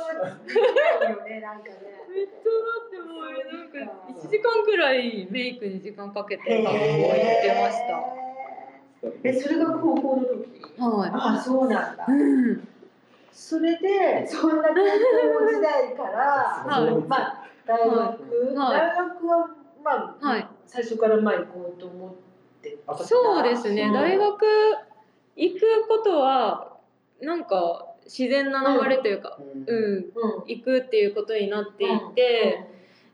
[1.10, 1.96] よね、なんかね。
[2.12, 8.35] めっちゃだってもうなんか1時間くらいメイクに時間かけて学校行ってました。
[9.22, 10.50] え、それが高校の時？
[10.78, 11.10] はい。
[11.12, 12.06] あ、そうなんだ。
[12.08, 12.68] うん。
[13.32, 14.80] それで、そんな高校
[15.54, 16.18] 時代から、
[16.66, 19.48] はいまあ、大学、はい大学は、
[19.84, 22.14] まあ、はい最初からまあ行こうと思っ
[22.62, 22.78] て。
[23.04, 23.82] そうですね。
[23.82, 24.44] うん大学
[25.36, 26.76] 行くことは
[27.20, 30.12] なんか自然な流れというか、うん、うん。
[30.46, 32.66] 行くっていうことになっていて、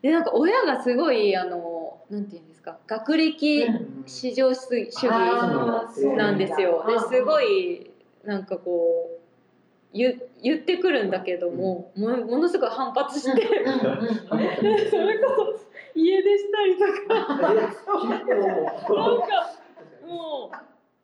[0.03, 4.05] でなんか親がすごいあのなんていうんですか、学歴うん。
[4.07, 5.07] 至上主義
[6.17, 6.85] なんですよ。
[6.87, 7.91] うんですごい
[8.25, 13.43] なんかこう言言ってくるんだけども、もものすごい反発して、
[14.91, 17.25] それこそ家出したりとか。
[17.25, 17.53] なんか
[20.07, 20.57] もう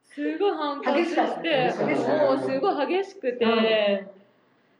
[0.02, 1.74] すすごい反発激して
[2.08, 4.06] もうすごい激しくて、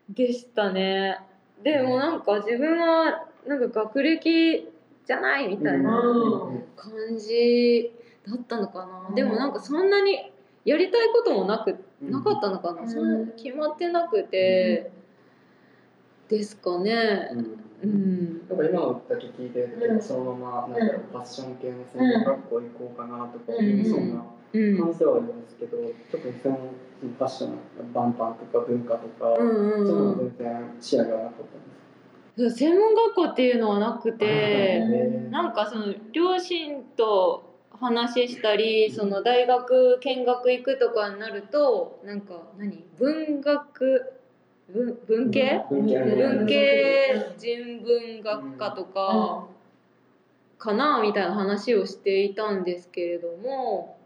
[0.09, 1.19] でしたね。
[1.63, 4.69] でもなんか自分はなんか学歴
[5.09, 6.63] じゃないみたいなうん。
[6.77, 7.91] 感じ
[8.29, 10.31] だったのかな、でもなんかそんなに
[10.67, 12.89] やりたいこともなくなかったのかな、うん。
[12.91, 14.93] そんな決まってなくて、
[16.29, 17.31] ですかね。
[17.83, 18.59] うん、なん。
[18.59, 24.79] か今のだけ聞いてるそのままなんかファッション系の専門学校行こうかなとかそうなうん。
[24.79, 25.79] 感じではあるんですけど、
[26.13, 26.57] 特にその
[27.01, 29.87] ファッションバンパンとか文化とか、うん。
[29.87, 31.88] そういうの全然視野がなかったんです
[32.39, 34.81] 専門学校っていうのはなくて
[35.31, 42.85] なんかその両親と話したりその大学見学行くとかになるとなんか何？
[42.99, 44.13] 文学？
[44.69, 45.65] 文文系？
[45.71, 47.35] 文系。
[47.39, 49.47] 人文学科とか
[50.59, 53.97] かなみたいな話をしていたんですけれども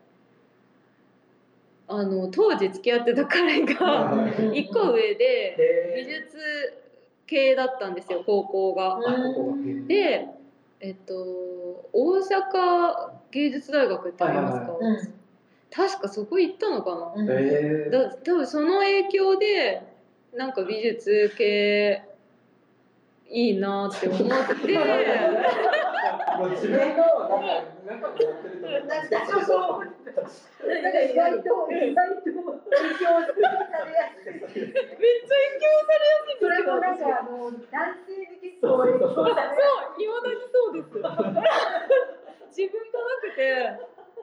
[1.88, 6.81] あの当時付き合ってた彼が一個上で美へ術
[7.32, 8.98] 系だったんですよ高校が。
[9.88, 10.26] で、
[10.80, 11.14] えっと、
[11.92, 15.08] 大阪芸術大学ってありますか、はい
[15.74, 17.90] 確かそこ行ったのかな、へー。
[17.90, 19.82] だ多分その影響で
[20.36, 22.02] なんか美術系
[23.30, 24.26] いいなって思って。
[26.50, 28.86] 自分がなんか中でやってると思う。
[28.86, 29.88] なんかそうそう。
[30.62, 40.94] なんか意外と意外と影響されやすいめっちゃ影響されやすいそれもなんかあの男性に結構影響されやそういまだにそうです
[42.54, 43.42] 自分がなくて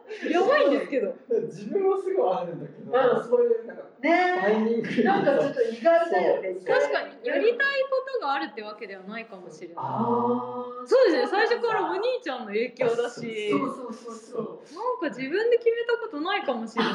[0.30, 1.14] やばいんですけど。
[1.30, 3.24] 自分もすごいあるんだけど、うん。
[3.24, 6.56] そういうなんかすねタイミングなんかちょっと意外だよね。
[6.66, 9.76] 確かにやりたいことがあるってわけではないかもしれない。
[9.78, 13.50] あそうですね最初からお兄ちゃんの影響だし。
[13.52, 14.42] そうそうそうそう。
[14.76, 16.94] なんか自分で決めたことないかもしれない。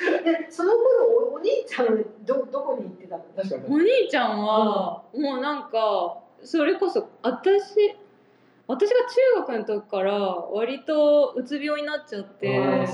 [0.24, 3.24] でその頃おお兄ちゃんどどこに行ってたの？
[3.24, 3.74] ー確かに。
[3.74, 7.94] お兄ちゃんはもうなんかそれこそ私
[8.70, 8.96] 私が
[9.36, 12.86] 中学の時から割とうつ病になっちゃって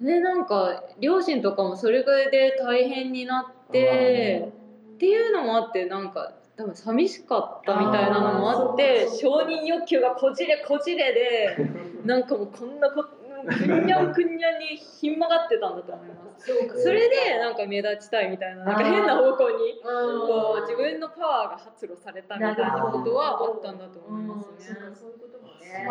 [0.00, 4.52] でなんか両親とかもそれぐらいで大変になって
[4.94, 11.56] っていうのもあってなんか多分寂しかったみたいなのもあって承認欲求がこじれこじれで
[12.06, 13.04] なんかもうこんなこ
[13.48, 16.46] くんにゃんくんにゃんにひん曲がってたんだと思います。
[16.46, 24.78] そうかそれでなんか目立ちたいみたいななんか変な方向にこう自分のパワーが発露されたみたいなことはあったんだと思いますね。
[24.94, 25.84] そういうこともね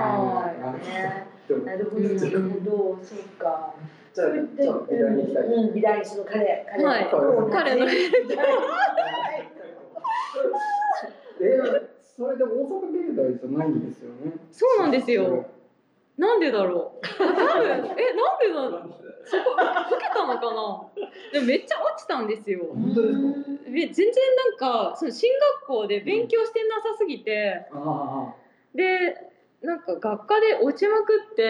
[1.65, 3.74] なるほどなるほどそうか
[4.13, 4.28] じゃあ
[4.60, 7.91] じゃあ美大に行きたい、うん美大その彼彼はいと彼のえ
[12.02, 15.46] それで大阪芸大じゃないんですよねそうなんですよ。
[16.17, 17.06] なんでだろう？
[17.17, 17.36] 多分。
[17.36, 17.38] え
[17.75, 17.95] なんで
[18.53, 18.60] だ
[19.30, 19.62] そこ受
[20.01, 20.56] けたのかな？
[21.34, 22.63] でもめっちゃ落ちたんですよ。
[22.73, 23.19] 本当ですか？
[23.67, 24.58] え全然なん
[24.91, 25.30] かその進
[25.62, 28.34] 学校で勉強してなさすぎて、あ
[28.73, 29.17] で
[29.62, 31.43] なんか学科で落ちまくって。
[31.43, 31.47] あ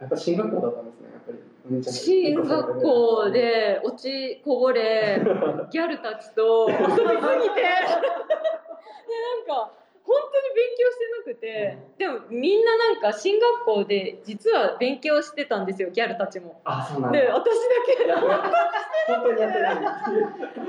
[0.00, 1.38] やっぱ進学校だったんですねやっぱり。
[1.84, 5.20] 進学校で落ちこぼれ
[5.70, 7.04] ギャルたちと遊びすぎて。
[7.06, 7.18] でなん
[9.46, 9.70] か
[10.06, 16.60] 本当に勉強してなくてでもみんななんか進学校で実は勉強してたんですよギャルたちも。
[16.64, 17.20] あそうなんだ。
[17.20, 17.52] で私だ
[17.86, 18.12] け。
[19.06, 19.74] 本当にやってない。
[19.76, 20.66] で0点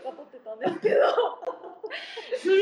[0.00, 1.00] とか取ってたんですけど。
[2.40, 2.56] それ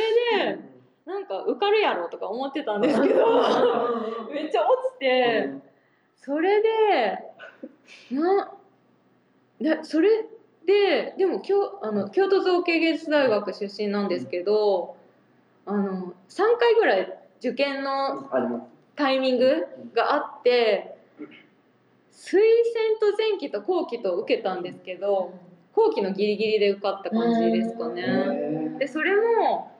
[0.46, 0.58] で
[1.04, 3.26] なんか受かるやろとか思ってたんですけど。
[4.32, 5.50] めっちゃ落ちて。
[6.16, 6.68] それで
[8.10, 8.52] な
[9.60, 10.24] でそれ
[10.66, 14.95] ででも京あの京都造形芸術大学出身なんですけど
[15.66, 18.30] あの3回ぐらい受験の
[18.94, 20.96] タイミングがあって
[22.12, 25.34] 推薦と前期と後期と受けたんですけど
[25.74, 28.02] 後期のギリギリで受かった感じですかね。
[28.02, 29.70] へでそれも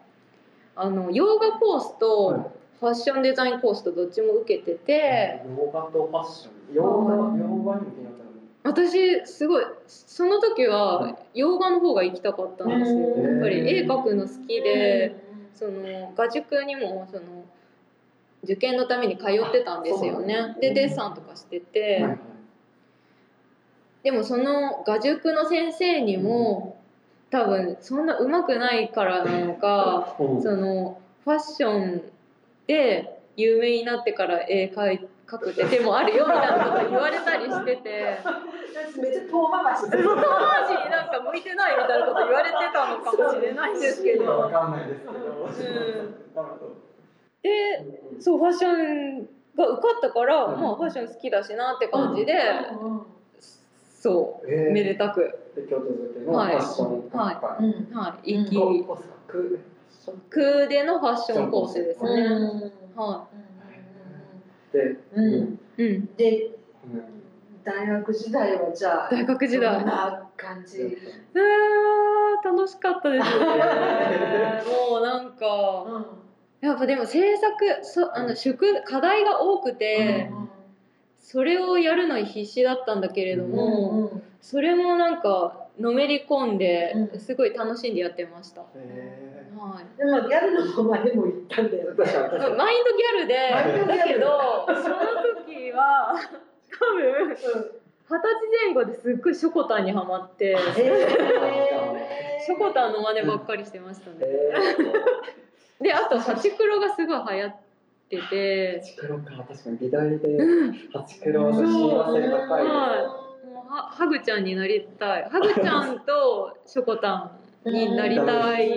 [0.75, 2.40] あの洋画コースとはい。
[2.79, 6.75] ファッションデザインコースとどっちも受けてて洋画とファッション。
[6.75, 7.81] 洋画洋画
[8.64, 12.99] 私すごいその時は洋画の方が行きたかったんですよ。
[12.99, 15.26] うんやっぱり絵描くの好きで
[15.57, 17.45] その画塾にもその
[18.45, 20.55] 受験のために通ってたんですよね。
[20.61, 22.07] でデッサンとかしてて。
[24.03, 26.81] でもその画塾の先生にも
[27.31, 30.42] 多分そんな上手くないからなのかうん。
[30.42, 32.03] そのファッション
[32.69, 38.19] で有名になってから絵描い描くって手もあるよみたいなこと言われたりしてて。
[39.01, 45.01] めっちゃ遠回ししてる当時なんか向いてないみたいなこと言われてたのかもしれないんですけ今わどかんないです。
[45.01, 45.49] けど、
[47.43, 50.61] でそうファッションが受かったから、うん。
[50.61, 52.35] まあファッション好きだしなって感じで、
[52.81, 53.03] うん。
[54.01, 54.73] そうえー。
[54.73, 57.35] めでたく、で京都漬けのファッションはい。
[57.35, 57.97] はうん。
[57.97, 58.45] はい、うん。
[58.45, 58.85] 行き、い。
[58.87, 59.59] おそらく
[60.31, 62.11] 空でのファッションコースですね。
[62.23, 63.46] うんはで、
[65.15, 65.25] うん。
[65.25, 66.51] い、うん、で
[66.85, 67.05] うん。
[67.65, 69.81] 大学時代はじゃあ大学時代。
[69.81, 70.83] どんな感じ？
[70.83, 73.25] うわー楽しかったです。
[73.25, 73.35] ね。
[74.89, 76.07] もうなんか。
[76.61, 80.31] やっぱでも制作そあの宿課題が多くて、
[81.19, 87.21] それをやるのに必死だったんだけれども、それもなんかのめり込んでうん。
[87.21, 88.65] すごい楽しんでやってました、へ
[89.57, 89.99] はい。
[89.99, 91.95] でもギャルの方までも行ったんだよ。
[91.97, 94.97] マインドギャルでマインドギャルだけどその
[95.47, 96.15] 時は
[96.79, 97.43] 多分二十
[98.09, 100.57] 歳前後ですっごいショコタンにはまってへ
[102.47, 104.17] ショコタンの真似ばっかりしてましたね。
[104.21, 107.57] えであとハチクロがすごい流行っ
[108.09, 108.79] てー、て。
[108.79, 110.73] ハチクロか確かに美大でうん。
[110.93, 113.26] ハチクロは親和性高い
[113.77, 115.29] はハグちゃんになりたい。
[115.31, 117.31] ハグちゃんとショコタ
[117.67, 118.71] ンになりたい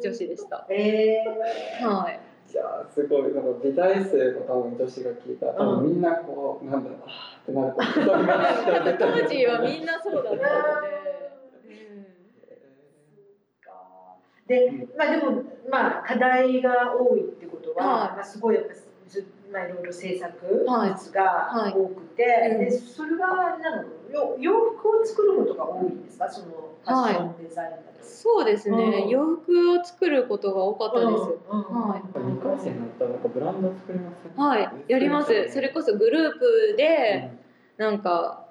[0.00, 0.64] 女子でした。
[0.70, 1.24] え
[1.82, 2.20] はい。
[2.52, 7.72] いやーすごいなんか美大生の多分女子が聞いたら多分みんなこうなんだろうあーってなる
[8.98, 9.22] と思う。
[9.22, 10.38] 当時はみんなそうだったの
[14.46, 18.16] で、でまあでもまあ課題が多いってことは、はい。
[18.16, 18.74] まあ、すごいやっぱ
[19.08, 20.90] ずまあいろいろ制作はい。
[20.90, 22.58] 物が多くて、はいうん。
[22.66, 23.88] でそれはあれなの？
[24.12, 26.28] よ洋服を作ることが多いんですか？
[26.28, 26.46] その
[26.84, 27.82] ファッションデザインだと。
[28.02, 29.08] そうですね、うん。
[29.08, 31.10] 洋服を作ることが多かったです、
[31.50, 32.02] うんはい。
[32.18, 34.70] 二回戦になったらなんかブランド作りませんはい。
[34.88, 35.50] やります。
[35.50, 37.30] それこそグループで
[37.76, 38.44] なんか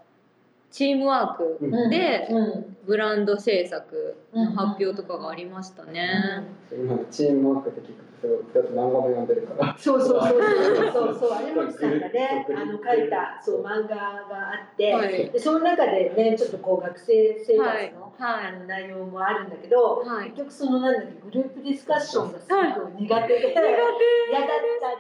[0.72, 1.90] チームワークうん。
[1.90, 9.76] でうんブランド制作の発表とかがありましたね、今のチームワークって聞くとだって漫画も読んでるから。
[9.78, 12.46] そうそうそうそうそうそう有本さんがね。
[12.56, 15.32] あの書いたそう漫画があって、はい。
[15.32, 17.94] でその中でねちょっとこう学生生活の,、はい。
[18.48, 20.30] あの内容もあるんだけど、はい。
[20.32, 24.50] 結局そのなんだっけグループディスカッションがすごく苦手で、嫌だっ
[24.82, 24.94] た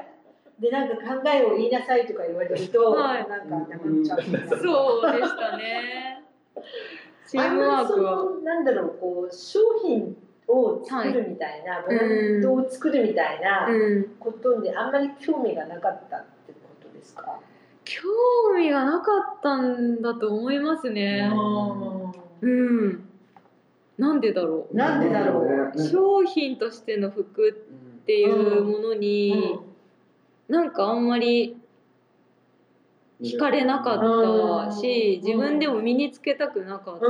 [0.00, 0.18] って。
[0.58, 4.58] でなんか考えを言いなさいとか言われると、はいなんか黙っちゃう。
[4.60, 6.24] そうでしたね
[7.28, 10.16] チームワークあんまはりそのなんだろうこう商品
[10.48, 12.02] を作るみたいな、ブラ
[12.38, 14.04] ンドを作るみたいなうん。
[14.18, 17.38] ことにあんまり興味がなかったってことですか？
[17.84, 18.02] 興
[18.56, 21.30] 味がなかったんだと思いますね。
[22.40, 23.04] うん。
[23.98, 24.76] なんでだろう。
[24.76, 25.88] なんでだろう？
[25.88, 27.52] 商品としての服っ
[28.06, 29.58] ていうものに、
[30.48, 31.58] なんかあんまり
[33.20, 33.98] 惹かれなかっ
[34.68, 37.04] たし、うん自分でも身につけたくなかった。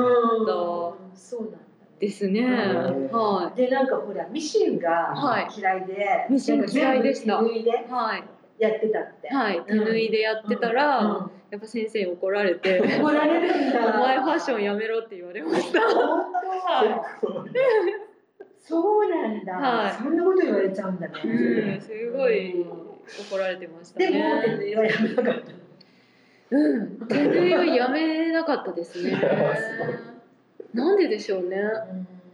[2.00, 2.40] ですね。
[2.40, 7.44] うんはでなんかほらミシンがはい嫌いで、ミシン嫌いでしたは
[8.16, 8.24] い、
[8.58, 9.28] やってたって。
[9.28, 12.78] はい、手縫いでやってたら、うんやっぱ先生に怒られて。
[13.00, 13.78] 怒られるんだ。
[13.96, 15.80] お前ファッションやめろって言われました。
[15.80, 16.48] 本当？
[16.48, 17.04] は
[18.60, 21.14] そうなんだ、はいそんなこと言われちゃうんだね。
[21.24, 22.66] うん、すごい
[23.30, 24.20] 怒られてましたでもい
[24.76, 25.67] はやめなかった。
[26.50, 29.12] うん、手縫いをやめなかったですね。
[30.72, 31.62] なんででしょうね。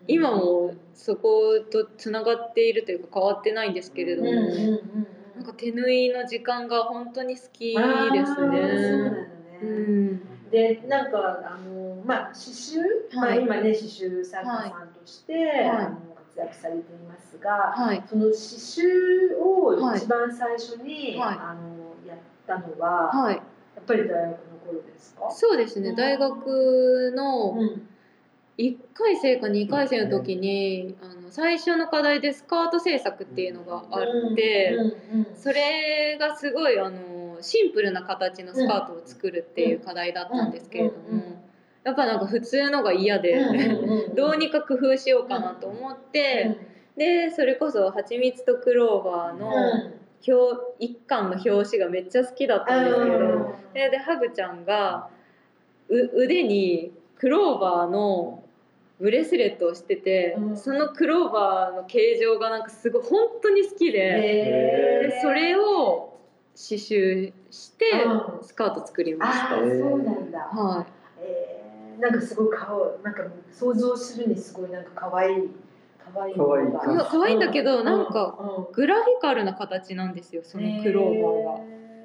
[0.06, 9.28] 今もそことつながっているというか変わってないんですけれども、うんうんうんうんなんか手縫いの時間が本当に好きですあーそうなね。
[9.60, 12.80] うん、でなんかあのまあ刺繍、
[13.16, 19.98] まあはい今ね刺繍作家さんとして、あの活躍されていますが、はい、その刺繍をはい。
[19.98, 21.36] 一番最初に、はい。
[21.36, 23.42] あのやったのは、はい、
[23.76, 25.30] やっぱり大学の頃ですか？
[25.30, 25.94] そうですね。
[25.94, 27.88] 大学のうん。
[28.56, 34.76] 1回生か2回生の時に、あの最初の課題でスカート制作っていうのがあって、
[35.34, 41.22] それがすごいあのシンプルな形のスカートを作るっていう課題だったんですけれども、
[41.82, 43.34] やっぱなんか普通のが嫌で、
[44.14, 46.56] どうにか工夫しようかなと思って、
[46.96, 49.50] でそれこそ「はちみつとクローバー」の
[50.26, 55.08] 表一巻の表紙がめっちゃ好きだったんですけど、ででハグちゃんが
[55.88, 58.44] う腕にクローバーの
[59.00, 60.56] ブレスレットをしてて、うん。
[60.56, 66.18] そのクローバーの形状がなんかすごい本当に好きで,、へでそれを
[66.54, 68.44] 刺繍してうん。
[68.44, 69.56] スカート作りました。
[69.56, 70.38] ああそうなんだ。
[70.38, 70.86] は
[71.20, 72.00] えー。
[72.00, 73.22] なんかすごい顔なんか
[73.52, 75.50] 想像するにすごいなんか可愛い
[76.14, 78.72] 可愛い可愛いい、いや可愛いんだけど、なんかうん。
[78.72, 81.22] グラフィカルな形なんですよそのクロー。
[81.22, 81.60] バーが。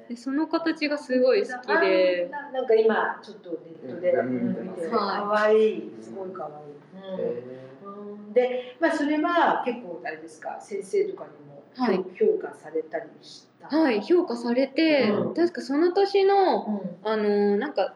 [0.08, 2.28] でその形がすごい好きで。
[2.32, 4.48] あななんか今ちょっとネットでうん。
[4.48, 4.90] 見てはい。
[4.90, 7.44] 可愛いすごい可愛い。
[7.82, 8.32] うん。
[8.32, 11.96] で、まあ、それは結構あれですか先生とかにもはい。
[12.18, 13.68] 評価されたりした？
[13.68, 15.34] はい評価されて、うん。
[15.34, 17.94] 確かその年のあのなんか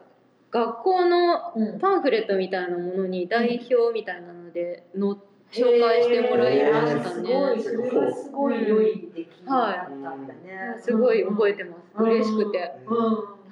[0.51, 1.67] 学校のうん。
[1.67, 5.17] うんパンフレットみたいなものに代表みたいなのでの
[5.55, 7.63] 紹介してもらいましたすごねい、。
[7.63, 10.75] それはすごい良い出来だったんだね。
[10.79, 11.79] すごい覚えてます。
[11.97, 12.71] うん嬉しくて。
[12.87, 12.97] うん。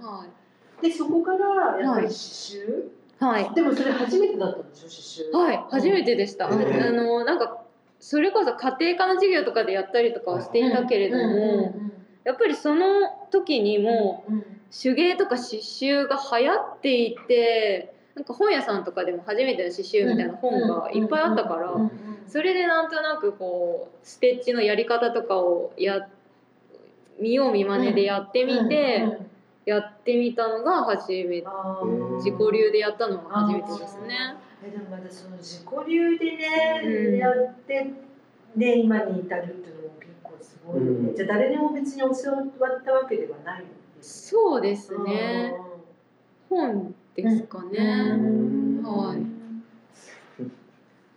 [0.05, 0.25] は
[0.81, 3.25] で、そこからやっぱり刺繍、い。
[3.25, 3.55] はい。
[3.55, 5.37] でもそれ初めてだったんでしょ、刺繍。
[5.37, 5.65] はい。
[5.71, 6.47] 初めてでした。
[6.47, 7.63] あの、なんか、
[7.99, 11.73] それこそ家庭科の授業とかでやったりとかはしていたけれども、
[12.25, 14.45] やっぱりその時にもうんうん
[14.81, 21.73] 手芸とか刺繍が流行っていて、なんか本屋さんとかでも初めての刺繍みたいな本がいっぱいあったから、
[22.27, 26.07] それでなんとなくこうステッチのやり方とかをや
[27.19, 29.17] 見よう見まねでやってみて、
[29.65, 31.47] やってみたのが初めて。
[32.17, 34.35] 自己流でやったのが初めてですね。
[34.65, 37.17] えでもまだその自己流でね、うん。
[37.17, 37.91] やって
[38.55, 41.15] ね今に至るっていうのも結構すごいよね、うん。
[41.15, 42.13] じゃあ誰にも別に教わ
[42.79, 43.63] ったわけではない
[44.01, 45.53] そうですね。
[46.49, 47.77] 本ですかね。
[47.79, 48.83] うん。
[48.83, 49.19] はい。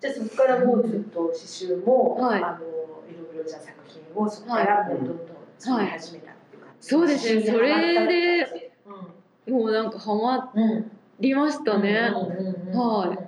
[0.01, 2.43] じゃあそこからもうずっと刺繍も、はい。
[2.43, 5.19] あのいろいろじゃあ作品をそこからもうどんどん
[5.59, 7.43] 作り始めたっていう感じ、そうですね。
[7.43, 9.15] 刺繍にハマったって感
[9.47, 12.13] じもうなんかハマうんうんりましたね。
[12.15, 13.19] うんうんうんうんはい。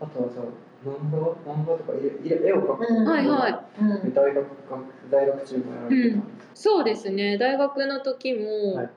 [0.00, 0.44] あとはじゃあ
[0.84, 1.18] 漫画
[1.54, 2.86] 漫画とか絵を描く。
[2.86, 3.58] うんはいはい。
[3.80, 4.46] うん大学
[5.10, 6.22] 大学中もやられてたんですか、
[6.54, 7.38] そうですね。
[7.38, 8.90] 大学の時もはい。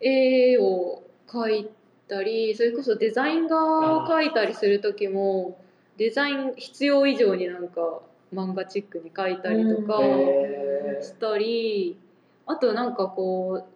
[0.00, 1.01] 絵を
[1.32, 1.70] 描い
[2.08, 5.58] たり、それこそデザイン画を描いたりする時も
[5.96, 8.00] デザイン必要以上になんか
[8.34, 10.00] 漫画チックに描いたりとか。
[11.02, 11.96] したり
[12.46, 13.66] あとなんかこ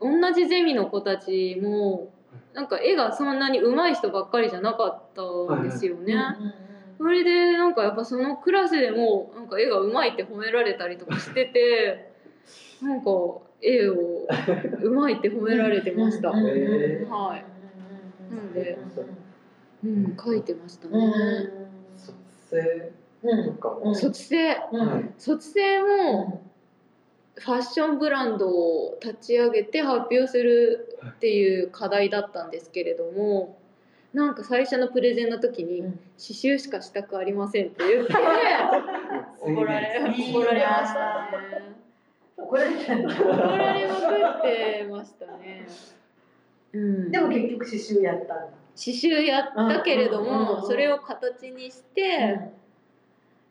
[0.00, 2.10] う同じゼミの子たちも
[2.54, 6.16] なんか絵がそんなに上手い人ばっかりじゃなかったんですよね。
[6.98, 12.09] それでなんかやっぱそのクラスでもなんか絵が上手いって褒められたりとかしてて
[12.82, 13.10] なんか
[13.62, 14.26] 絵を
[14.82, 16.30] 上手いって褒められてました。
[16.30, 17.44] はい。
[18.34, 18.78] なんで。
[19.82, 20.92] うん、描いてましたね。
[21.96, 22.14] 卒
[22.50, 22.92] 生
[23.94, 24.56] 卒生。
[25.18, 26.42] 卒生も
[27.36, 33.58] ファッションブランドを立ち上げて発表するっていう課題だったんですけれども
[34.12, 35.92] なんか最初のプレゼンの時にうん。
[35.92, 38.12] 刺繍しかしたくありませんって言って
[39.40, 40.00] 怒られ
[40.34, 41.79] 怒られましたね
[42.42, 44.00] 怒られたんだ怒られまく
[44.38, 45.66] ってましたね、
[46.72, 48.34] うん、でも結局刺繍やったんだ。
[48.76, 50.46] 刺繍やったけれどうんうんうんうん。
[50.60, 52.40] もそれを形にして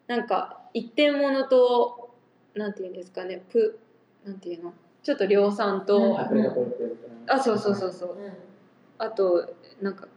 [0.07, 2.15] なんか一点物と
[2.55, 3.79] なんていうんですかねプ
[4.25, 4.73] なんていうの？
[5.03, 6.17] ちょっと量産と、うん。
[7.27, 8.17] あそうそうそうそう。
[8.17, 8.33] うん。
[8.97, 10.07] あとなんか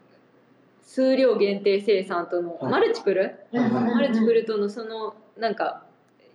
[0.83, 2.73] 数量限定生産との、はい。
[2.73, 3.65] マルチプル、うん。
[3.65, 5.85] うんマルチプルとのそのなんか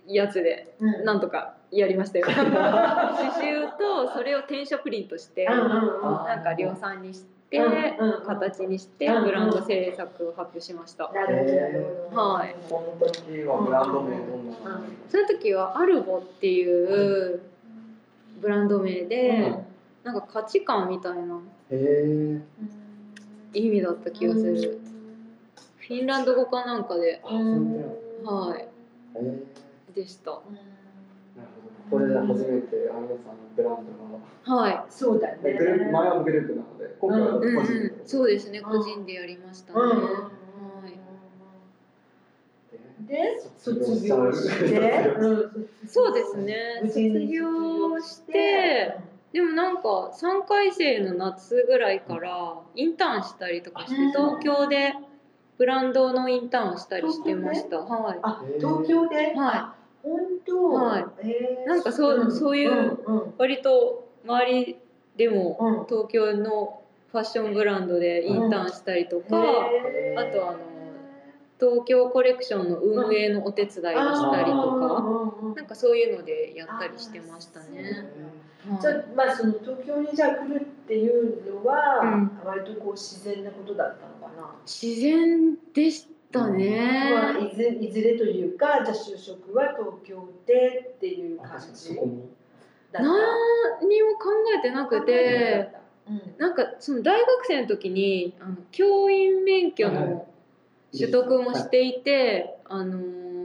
[0.06, 1.04] やつでうん。
[1.04, 2.26] なんとかやりましたよ。
[2.26, 11.52] 刺繍とそれを転写プリントして、なんか量産にして、うんうん形にしてブランド制作を発表しました、なるほど。
[11.56, 12.54] なるほどはい。
[12.68, 14.54] この時はブランド名どんな
[15.08, 17.40] その時はアルボっていう
[18.40, 19.54] ブランド名で、
[20.04, 21.40] なんか価値観みたいな
[23.54, 24.80] 意味だった気がする、
[25.78, 27.22] フィンランド語かなんかで。
[27.22, 28.68] はい。
[29.94, 30.38] でした
[31.90, 33.86] これで初めてアンナさんのブラン
[34.46, 34.58] ドが。
[34.62, 34.84] はい。
[34.90, 35.38] そうだね。
[35.42, 37.64] でグループ前はグループなので今回は個うん。
[37.64, 37.78] 人で。
[37.78, 39.90] うん、そうですね個人でやりましたね、うん。
[39.90, 40.00] うんは
[40.88, 40.98] い。
[43.06, 45.16] で卒卒業業ししてて
[45.86, 46.80] そうですね。
[46.84, 48.98] 卒業して。
[49.32, 54.10] でもなんか3回生の夏ぐらいからインターンしたりとかしてうん。
[54.12, 54.94] 東京で
[55.58, 57.78] ブランドのインターンしたりしてました。
[57.80, 58.18] はい。
[58.22, 59.34] あ東京で？
[59.34, 60.70] は本当？
[60.70, 61.28] はい。
[61.28, 61.68] へー。
[61.68, 63.34] なんかそうそういううんうん。
[63.38, 64.76] 割と周り
[65.16, 65.86] でもうん。
[65.86, 70.20] 東京のファッションブランドでインターンしたりとか、へー。
[70.20, 70.58] あとあの
[71.58, 78.06] 東京コレクションの運営のお手伝いをしたりとか、かなんかそういうのでやったりしてましたね。
[78.80, 82.30] じゃあまあその東京にじゃあ来るっていうのは、うん。
[82.44, 84.54] 割とこう自然なことだったのかな？
[84.66, 87.50] 自然でしたまあね。
[87.52, 91.98] いずいずれというかじゃあ就職は東京でっていう感じ。
[92.92, 95.88] 何も考えてなくて、うん
[96.38, 100.26] なんかその大学生の時にあの教員免許はいの
[100.90, 103.38] 取得もしていて、あのー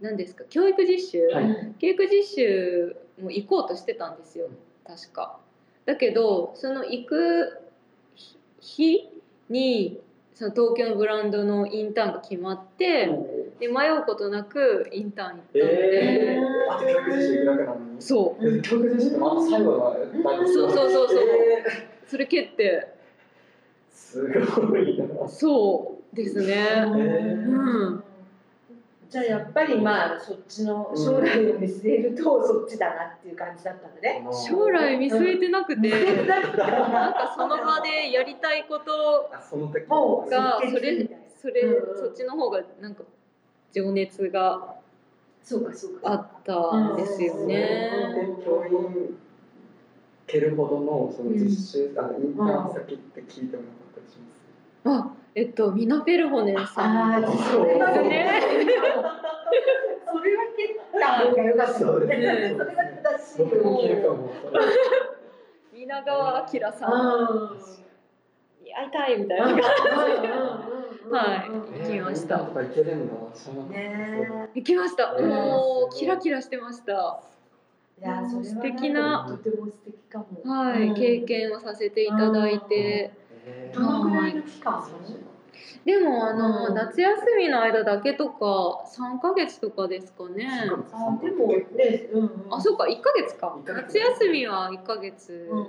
[0.00, 4.48] 何ですか教育実習、はい教育実習も行こうとしてたんですよ
[4.86, 5.38] 確か。
[5.86, 7.60] だけどその行く
[8.60, 9.08] 日
[9.48, 10.00] に
[10.34, 13.08] その東京のブランドのインターンが決まって、
[13.60, 18.02] で迷うことなくインターン行ったので、えー、あと教育実習行くだけなのに。
[18.02, 18.58] そう。
[18.58, 18.68] って
[19.16, 21.18] また最後は大事そうそうそうそう。
[21.18, 21.64] え
[22.08, 25.28] それ決定ーすごいな。
[25.28, 26.84] そうですね。
[26.84, 28.03] うん
[29.14, 34.26] じゃあやっぱりまあそっちの将来を見据えるとそっちだなっていう感じだったのね。
[34.44, 41.08] 将来見据えてなくて、ななんかその場でやりたいことあその時もうがそれ
[41.40, 43.04] それ、うんそっちの方がなんか
[43.72, 44.74] 情熱が
[45.44, 46.10] そうかそうか。
[46.10, 47.92] あったんですよね。
[48.44, 49.16] 教員
[50.26, 55.08] 蹴るほどのその実習、あのインターン先って聞いてもなかったりします？
[55.08, 58.02] あえっとミナペルホネンさああ、ん それはね。
[58.08, 58.40] ね
[60.06, 60.68] それは蹴っ
[61.00, 62.16] た方が良かったそうね。
[62.16, 63.46] ですそれが正しいよ。
[63.52, 64.30] 僕も蹴るかも。
[65.72, 66.90] 皆川明さん。
[68.76, 69.44] 会いたいみたいな。
[69.46, 69.62] 感じ
[71.10, 71.48] はい。
[71.80, 72.38] 行きました。
[72.38, 72.46] 行
[74.64, 75.14] きました。
[75.18, 77.20] えーもうキラキラしてました。
[78.00, 79.26] いや、素敵な。
[79.28, 80.26] とても素敵かも。
[80.44, 80.94] はい、うん。
[80.94, 82.76] 経験をさせていただいて。
[82.76, 83.12] え
[83.74, 84.84] どのぐらいの期間？
[85.84, 86.74] でもあの、うん。
[86.74, 90.48] 夏休みの間だけとか3ヶ月とかですかね。
[90.92, 92.54] あ、でもね、うんうん。
[92.54, 93.56] あそうか1ヶ月か。
[93.66, 95.66] 夏休みは1ヶ月うん。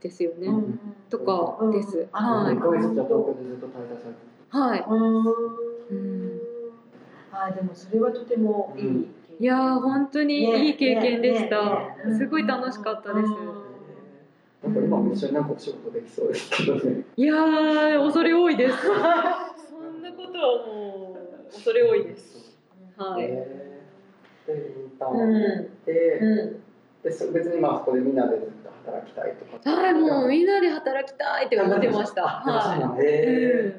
[0.00, 0.78] ですよね、うん。
[1.10, 2.08] とかです、うん。
[2.12, 2.56] はい。
[2.56, 4.84] 一ヶ月じゃ東京でずっと滞在されてはい。
[4.88, 5.24] うん。
[5.26, 6.40] うん。
[7.32, 9.06] あでもそれはとてもいい。
[9.40, 11.70] いやー本当にいい経験でした、ね
[12.04, 12.18] ねね。
[12.18, 13.28] すごい楽しかったです、
[14.70, 17.04] なんか今も一緒になんかお仕事できそうですけどね。
[17.16, 18.76] いやー恐れ多いです。
[18.86, 21.16] そんなことはも
[21.48, 22.56] う恐れ多いです。
[22.96, 25.84] はい、えーでインターうンん。
[25.84, 26.62] で、うん。
[27.02, 29.70] でそ別にまあそこでみんなでずっと働きたいとか。
[29.70, 32.22] はいもうみんなで働きたいって思ってました。
[32.22, 33.74] はい、へ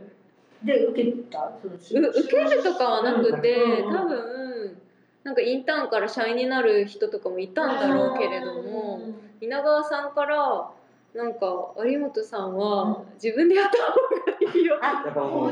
[0.63, 1.51] うんで受けた？
[1.63, 4.77] 受けるとかはなくてうん多分
[5.23, 8.99] なんかインターンから社員になる人とかもいたんだろうけれども
[9.39, 10.69] 稲川さんから
[11.13, 13.99] なんか有本さんは自分でやった方
[14.47, 15.15] がいいよあーやってた。
[15.15, 15.51] 当分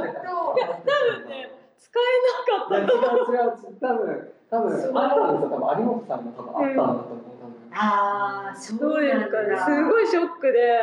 [0.00, 2.02] ってた多分ね使え
[2.48, 7.70] なかったいや違う違う多分多分あったんですよ多分有本さんも多分あったんだと思う多分。
[7.72, 10.80] ああそうどうですかねすごいショックで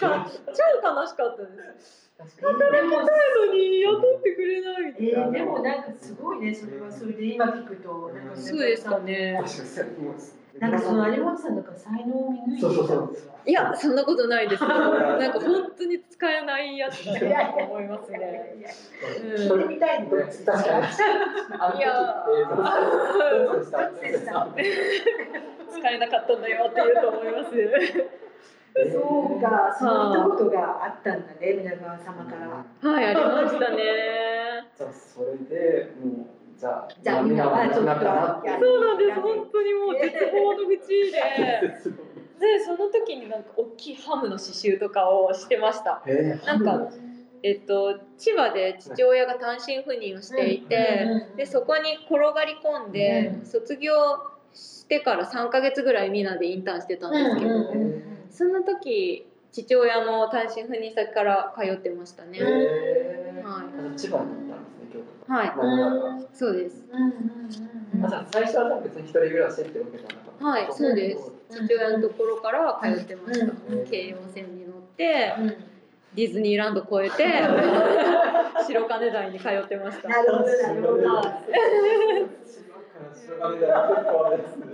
[0.00, 1.48] 超楽しかったで
[1.80, 3.06] す確かにでもな
[3.46, 9.40] のに雇ってくれないみたいなえー、でもなんかすごいねそれはそれで今聞くとなんかそうですかね
[10.60, 13.16] なんかその有本さんとか才能を見抜いてそうそうそう。
[13.46, 14.62] いやそんなことないです。
[14.68, 17.24] なんか本当に使えないやつだと
[17.64, 18.62] 思いますね。
[19.36, 20.58] 聞いてみたいの確かに。
[21.58, 22.26] あの時いや
[25.70, 26.94] 使えなかったんだよって言う。
[26.94, 27.50] と思います
[28.92, 32.62] そうかそういったことがあったんだね皆川様から。
[32.90, 34.66] はいありましたね。
[34.76, 36.26] じゃあそれでもう
[36.60, 38.60] じゃあじゃあみんなはみんなはなったなっていう。
[38.60, 39.20] そうなんです。
[39.20, 41.16] 本当にもう絶望の淵で。
[42.40, 46.02] でその時になんか大きいハムの刺繍とかをしてました。
[46.44, 46.90] なんか
[47.42, 51.06] えっと千葉で父親が単身赴任をしていて
[51.36, 53.46] でそこに転がり込んでうん。
[53.46, 53.92] 卒業
[54.52, 57.50] してから3ヶ月ぐらいみんなでインターンしてたんですけど、
[58.30, 63.62] その時父親の単身赴任先から通ってましたね、は
[63.96, 64.49] 千葉に
[65.30, 65.48] はい。
[65.48, 66.82] はいそうです。
[66.90, 67.50] うんうんうん
[68.32, 70.44] 最初は別に一人暮らしってわけじゃなかった。
[70.44, 71.32] はいそうです。
[71.50, 73.86] 父親のところから通ってました、うん。
[73.86, 75.48] 京葉線に乗ってうん。
[76.16, 77.24] ディズニーランド越えて
[78.66, 80.08] 白金台に通ってました。
[80.08, 81.50] なるほどなるほど。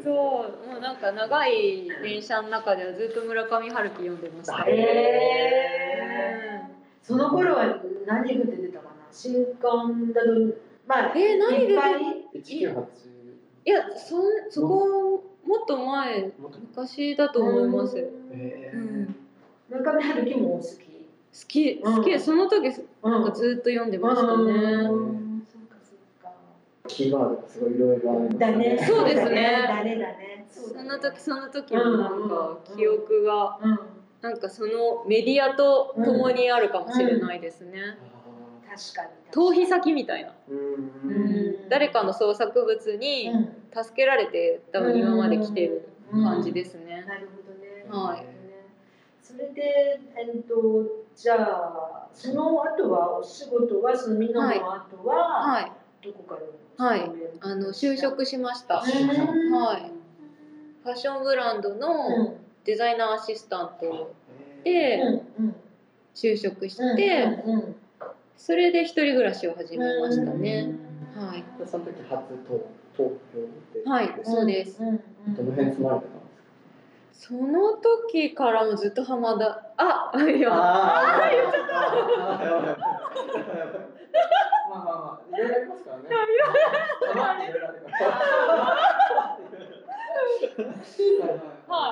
[0.02, 6.62] そうもうなんか長い電車の中ではずっと村上春樹読んでました、へ
[7.02, 10.30] その頃は何が出てたかな新刊だと
[10.86, 11.94] まあえー何出ていっぱい。
[12.34, 12.80] 一九八。
[13.64, 17.98] いやそんそこもっと前昔だと思います、
[18.30, 18.78] えー。
[18.78, 19.16] うん、
[19.68, 20.66] 村上春樹も好き。
[20.68, 22.20] 好き好き、うん。
[22.20, 22.68] その時
[23.02, 23.12] うん。
[23.12, 25.46] なんかずっと読んでましたね、うん。
[25.50, 26.32] そうかそうか
[26.86, 28.86] キーワードがすごいいろいろありまね。
[28.86, 29.64] そうですね。
[29.66, 30.46] だねだね。
[30.50, 33.78] その時その時のなんか記憶がうん。
[34.22, 37.98] なんかそのメディアと共にあるかもしれないですね、
[39.33, 40.33] 逃避先みたいな、
[41.68, 48.07] 誰かの創作物にうん助けられて多分今まで来てる感じですね、なるほどね。
[48.09, 48.27] はい。
[49.22, 50.55] それでえっと
[51.14, 55.72] じゃあその後はお仕事はそのミノの後ははい。
[56.03, 56.39] どこか
[56.79, 56.87] ら？
[56.87, 57.11] はい。
[57.41, 59.53] あの就職しました、うん。
[59.53, 59.93] はい。
[60.83, 62.37] ファッションブランドうのん。
[62.64, 65.22] デザイナーアシスタントうで
[66.14, 67.39] 就職して、
[68.37, 70.74] それで一人暮らしを始めましたね。
[71.14, 72.62] はい、でその時初東
[72.97, 73.41] 東京
[73.82, 73.89] で。
[73.89, 74.93] はいそうですうんう
[75.30, 76.26] んどの辺住まれてたんで
[77.14, 77.34] すか？
[77.34, 81.74] その時からもずっと浜田あいやああ、言っちゃった。
[84.68, 86.05] まあまあまあ、いろいろありますからね。
[86.05, 87.66] いろいろ。
[87.66, 88.05] そ
[90.53, 91.89] っか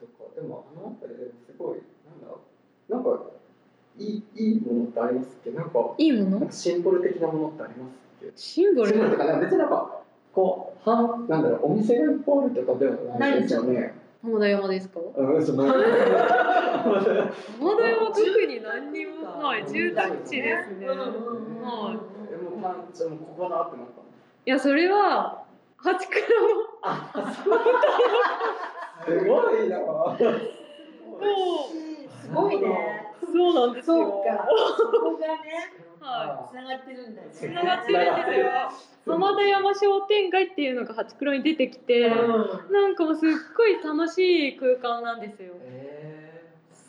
[0.00, 0.34] そっか。
[0.34, 2.40] でも、あの辺りでもすごい、なんだろ
[2.88, 2.92] う。
[2.92, 3.08] なんか。
[3.98, 5.94] いい、いいものってありますっけ、なんか。
[5.98, 6.50] いいもの？
[6.50, 7.92] シンボル的なものってあります
[8.26, 8.32] っけ？
[8.36, 8.88] シンボル？
[8.90, 9.98] シンボルとか、なんか別になんか。
[10.34, 13.94] こう、はん、なんだろう、お店がいっぱいあるとかではないですよね。
[14.22, 15.00] 浜田山ですか？
[15.16, 15.64] うん、その。
[15.66, 15.82] 浜田
[17.88, 20.98] 山特に何にもはい住宅地ですねはい
[22.32, 24.02] えもうパンチもうここだってなったの？
[24.46, 25.42] いやそれは
[25.76, 27.32] 八倉の
[29.04, 29.78] すごいな。
[29.80, 30.16] も
[32.22, 33.01] すごいね。
[33.26, 33.96] そうなんですよ。
[33.96, 34.48] そうか。
[34.76, 37.34] そこがね、はつながってるんだよね。
[37.34, 38.50] つながってるんですよ。
[39.06, 42.72] 浜田山商店街っていうのが八倉に出てきて、うん。
[42.72, 44.18] なんかもうすっごい楽し
[44.48, 45.54] い空間なんですよ。
[45.60, 45.92] え。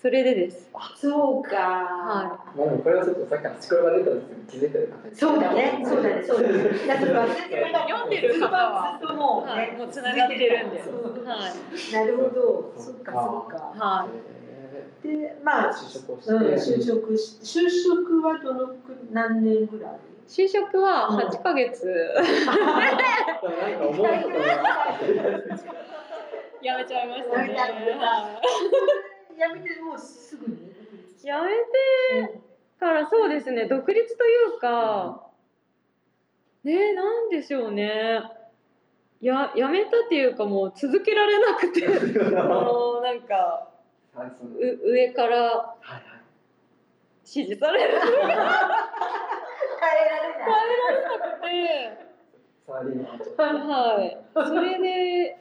[0.03, 0.69] それでです。
[0.95, 1.55] そうか。
[1.55, 6.57] はー、まあでもこれはちょっとさっきのチコロが出たんですけど気づいてる方そうだね、そうだね、そうだね。
[6.87, 11.93] だから忘れてなかった読んでる方はずっともうはい、ね、もうつながってるんではい。
[11.93, 13.57] なるほど、そっかそっか。
[13.79, 14.32] はえ
[15.03, 19.99] で、まー、あ、就職をして、うん、就職し、就職はどのく何年ぐらい？
[20.27, 24.45] 就職は8ヶ月、なんか思うことが。
[26.61, 27.53] やめちゃいましたね
[29.37, 30.57] やめてもうすぐに？
[31.23, 31.49] やめ
[32.29, 32.39] て
[32.79, 33.67] からそうですね。
[33.67, 35.27] 独立というか
[36.63, 38.23] ねなんでしょうね。
[39.19, 41.85] ややめたっていうかもう続けられなくて。
[42.39, 43.67] あのなんか
[44.15, 46.03] はいそのはいう上からはい。
[47.25, 48.09] 指示される変
[51.51, 51.97] えで
[52.67, 53.67] サラリーマンちょっとられない。
[53.67, 55.37] はいそれで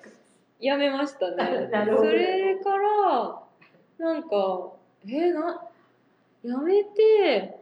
[0.60, 3.42] やめましたね なるほどそれから
[3.98, 4.72] なんか
[5.08, 5.64] えな
[6.42, 7.58] やめて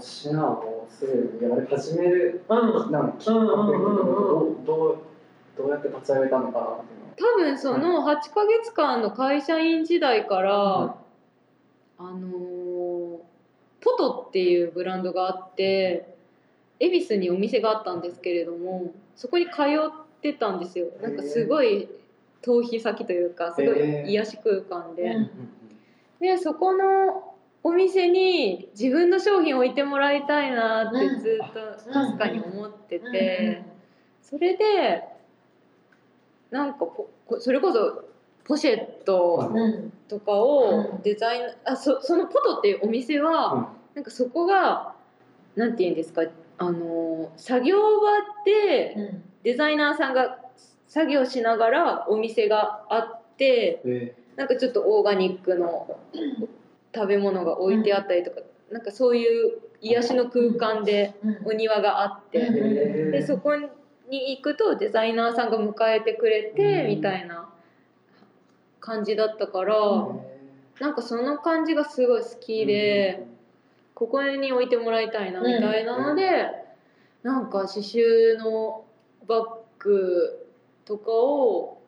[0.00, 2.92] シナをすぐにやり始めるうん。
[2.92, 4.98] なんかきっかけどうどう
[5.56, 6.84] どうやって立ち上げたのかなって
[7.20, 10.96] 多分その8ヶ月間の会社員時代から、は
[11.98, 12.90] あのー
[13.82, 16.14] ポトっていうブランドがあって
[16.78, 20.86] 恵比寿にお店があったんですけれどもそこに通ってたんですよ。
[21.02, 21.88] なんかすごい
[22.42, 25.30] 逃避先というかすごい癒し空間で、うん
[26.20, 33.62] でそこのお店に自分の商品を置いてもらいたいなってずっとかすかに思ってて、
[34.22, 35.02] それで
[36.50, 36.86] なんか
[37.38, 38.04] それこそ
[38.44, 39.62] ポシェットうん。
[39.62, 39.92] うん。
[40.08, 44.94] とかをうんデザインあそそのポトっていうお店は、うんなんかそこが
[45.56, 46.22] なんて言うんですか
[46.58, 47.84] あの作業場
[48.44, 49.22] でうん。
[49.42, 50.38] デザイナーさんが
[50.86, 55.98] 作業しながらお店があってえなんかちょっとオーガニックの
[56.94, 58.40] 食べ物が置いてあったりとか、
[58.70, 61.46] なんかそういう癒しの空間でうん。
[61.46, 63.66] お庭があって、でそこに
[64.10, 66.86] 行くとデザイナーさんが迎えてくれて、うん。
[66.88, 67.48] みたいな
[68.80, 69.78] 感じだったから。
[69.78, 70.20] うん。
[70.80, 73.26] なんかその感じがすごい好きで、
[73.94, 76.50] ここに置いてもらいたいなみたいなので、
[77.22, 78.84] なんか刺繍の
[79.28, 79.48] バッ
[79.78, 80.46] グ
[80.86, 81.82] とかを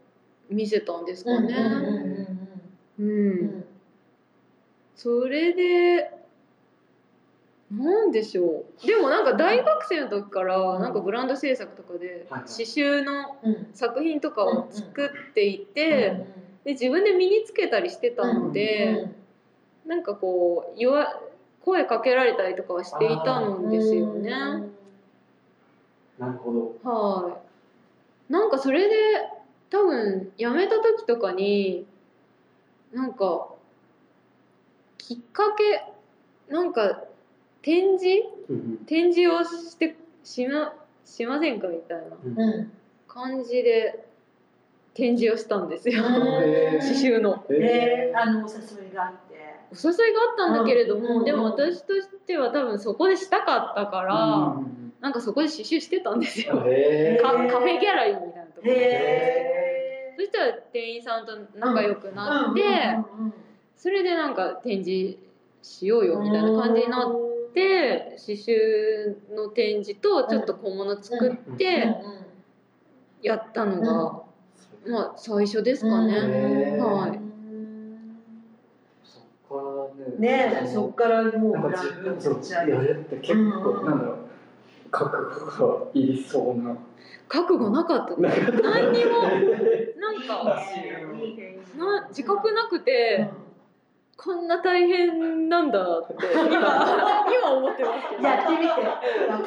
[0.50, 2.28] 見せたんですかね。
[2.98, 3.64] うん。
[4.94, 6.10] それで
[7.72, 8.86] なんでしょう。
[8.86, 13.66] でもなんか大学生の時からなんかブランド制作とかで刺繍のうん。
[13.72, 16.26] 作品とかを作っていて、
[16.64, 19.10] で自分で身につけたりしてたので。
[19.84, 21.20] なんかこう言わ
[21.64, 24.30] 声かけられたりとかはしていたのですよね。
[26.18, 26.88] なるほど。
[26.88, 27.38] は
[28.28, 28.32] い。
[28.32, 28.94] なんかそれで
[29.70, 31.84] 多分辞めた時とかに
[32.92, 33.48] なんか
[34.98, 35.84] きっかけ
[36.52, 37.02] なんか
[37.62, 38.24] 展示？
[38.86, 42.04] 展示をしてしましませんかみたいな
[42.44, 42.72] うん。
[43.08, 44.06] 感じで
[44.94, 46.02] 展示をしたんですよ。
[46.04, 47.44] うん刺繍の。
[47.48, 49.32] で、あのお誘いがあって。
[49.72, 56.62] お誘いがあったんだけれども、うんでも私としては多分そこでしたかったから、うんなんかそこで刺繍してたんですよ。
[56.66, 57.22] へー。
[57.22, 58.78] カカフェギャラリーみたいなところで。
[58.78, 62.62] へそしたら店員さんと仲良くなって、
[63.76, 65.18] それでなんか展示
[65.62, 71.96] しようよみたいな感じになって、刺繍の展示とちょっと小物作って
[73.22, 74.22] やったのが、
[74.90, 76.78] まあ最初ですかね。
[76.78, 77.32] はい。
[80.18, 84.16] ねそっからもうなんか自分そうやるって結構、なんだろう
[84.90, 86.76] 覚悟がいりそうな。
[87.28, 88.14] 覚悟なかった。
[88.16, 89.22] 何にも。
[90.02, 90.62] なんか
[91.14, 93.30] いいねな自覚なくて
[94.22, 96.22] こんな大変なんだって今
[97.34, 98.22] 今思ってますけど。
[98.22, 98.66] やってみて。
[98.66, 99.44] そのっ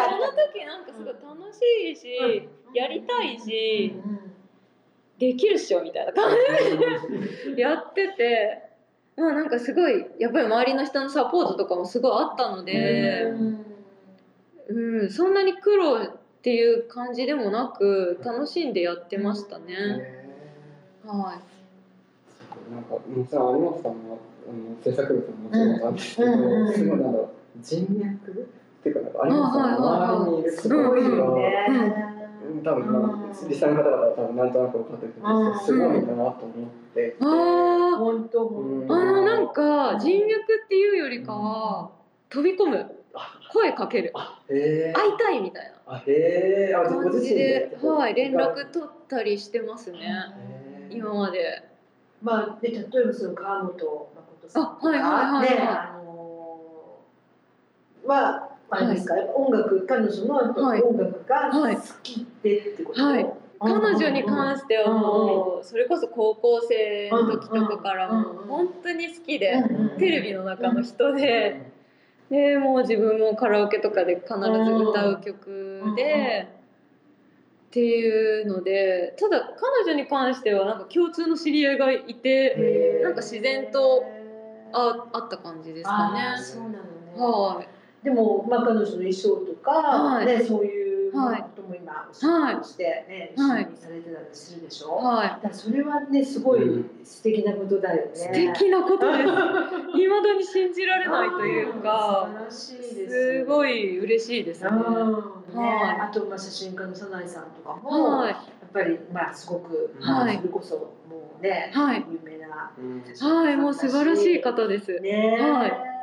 [0.53, 4.35] 時なんかすごい楽しいし、やりたいし、うん
[5.17, 6.29] できるっしょみたいな感
[7.45, 7.55] じ。
[7.55, 8.63] で やってて
[9.15, 13.33] まあなんかすごいやっぱり周りの人のサポートとかもすごいあったので、
[14.67, 16.09] うん、そんなに苦労っ
[16.41, 20.25] ていう感じでもなく楽しんでやってましたね。
[21.05, 22.73] はい。
[22.73, 22.97] なんか
[23.29, 24.17] さんは
[24.47, 32.15] あの制作物ももちろんなんですけど、うんうんすごいなんだろう人脈っていうかなんか有本さんの周りにいるすごいよね。
[32.63, 36.33] 多分、まあ、実際の方々は多分なんとなく分かってると思うんですけど、すごいなと思っ
[36.93, 37.17] て。
[37.19, 37.25] あ
[37.95, 38.93] あ、本当本当。
[38.93, 41.89] あのなんか人脈っていうよりかは
[42.29, 42.91] 飛び込む。
[43.53, 44.11] 声かける。
[44.47, 45.99] 会いたいみたいな。
[45.99, 46.01] 感
[47.21, 49.99] じで、はい、連絡へ取ったりしてますね。
[50.37, 51.63] え今まで。
[52.21, 54.09] まあで例えばその川本
[54.45, 55.49] 誠さんとかあはいはいはいはい。
[55.49, 56.99] ねあの
[58.05, 61.75] はあれですか、やっぱ音楽彼女の音楽がはい。
[61.75, 63.03] 好きでってこと？
[63.03, 63.33] はい。
[63.57, 69.63] 彼女に関してはもうそれこそ高校生の時とかからもう本当に好きで
[69.97, 71.71] テレビの中の人で
[72.29, 76.49] でもう自分もカラオケとかで必ず歌う曲で
[77.67, 84.03] っていうのでただ彼女に関してはなんか共通の知り合いがいてなんか自然と
[84.73, 86.41] ああった感じですかね。
[86.41, 86.79] そうなのね。
[87.17, 87.67] はい
[88.05, 98.11] でも、まあ、彼女の衣装とか、はいね、そういうこはいとも今お仕してね、はい一緒にされてたりするでしょ、はいだそれはねすごい素敵なことだよね。
[98.13, 99.31] 素敵なことです。
[99.95, 103.39] 未だに信じられないというか、素晴らしいです。
[103.39, 104.69] すごい嬉しいですね。
[104.71, 108.37] うんねはいあとまあ写真家の早苗さんとかも、はいやっ
[108.73, 110.91] ぱりまあすごく、はいそれこそも
[111.39, 114.99] うね、はい有名なはい、もう素晴らしい方です。
[114.99, 115.95] ね、はい。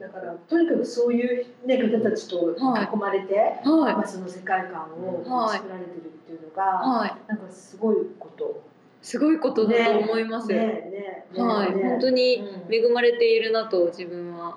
[0.00, 5.58] だからとにかくそういう、ね、方たちと囲まれて、はまあ、その世界観をはい。
[5.58, 8.62] 作られてるっていうのが、い、はい、なんかすごいこと。
[9.00, 10.48] すごいことだと思います。
[10.48, 11.26] ねね。
[11.32, 11.82] ねはい、ね。
[11.82, 12.74] 本当にうん。
[12.74, 14.56] 恵まれているなと自分は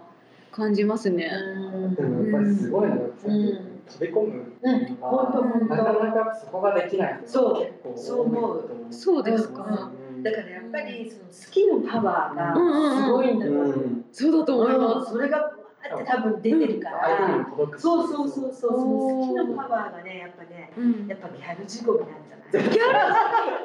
[0.51, 1.29] 感じますね。
[1.95, 3.81] でもやっぱりすごいのが、うん。
[3.87, 4.81] 飛び込むうん。
[4.81, 6.05] なか当。
[6.05, 9.91] なかそこができない人そうが結構そう思うそうですうか。
[10.29, 13.65] んだからやっぱりその好きのパワーがすごいんだと思う。
[13.65, 15.11] うんそうだと思います。
[15.11, 17.79] それがバーって多分出てるか相手にら。
[17.79, 18.71] そうそうそうそうそう。
[18.71, 22.69] おー好きのパワーがねやっぱねうん、やっぱギャル仕込みなんじゃない。
[22.69, 22.93] ギャル、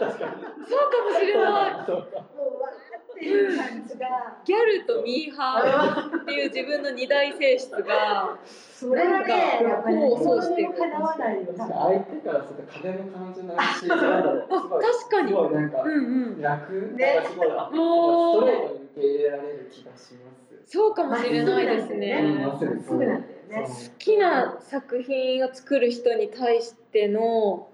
[0.01, 1.73] 確かにそうかもしれない。
[1.87, 2.90] そうかもうわー
[3.21, 4.09] っていう感じが。
[4.47, 15.99] ギャルとミーハーっていう自分の二大性質が、それはねやっぱりこうそうしてる相手からすると風も感じないし、確かにすごいなんかうんう
[16.37, 20.41] ん、楽、ねなんかすごいあもうストレートに受け入れられる気がします。
[20.67, 22.23] そうかもしれないですね。
[22.23, 22.87] まっすぐなんだよね。
[22.87, 23.69] まっすぐなんだよね。
[23.69, 27.69] 好きな作品を作る人に対しての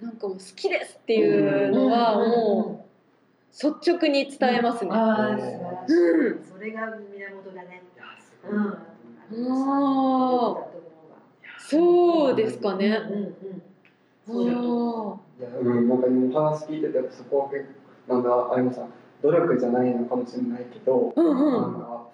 [0.00, 2.87] なんかもう好きですっていうのはもう
[3.60, 4.90] 率直に伝えますね。
[4.92, 6.44] うん。
[6.44, 7.82] それが源だね。
[8.48, 10.78] あー。
[11.58, 12.96] そうですかね。
[13.10, 13.34] うん
[14.28, 15.18] うん。
[15.60, 17.66] うん、なんか今お話聞いてて、そこは結
[18.06, 18.90] 構、なんだ、あやまさん、
[19.22, 21.36] 努力じゃないのかもしれないけど、うんうん。
[21.52, 22.08] なんか、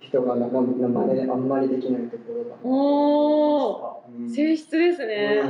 [0.00, 2.56] 人がな、な、な、まね、あんまりできないところが。
[2.62, 4.30] おうん。
[4.30, 5.42] 性質ですね。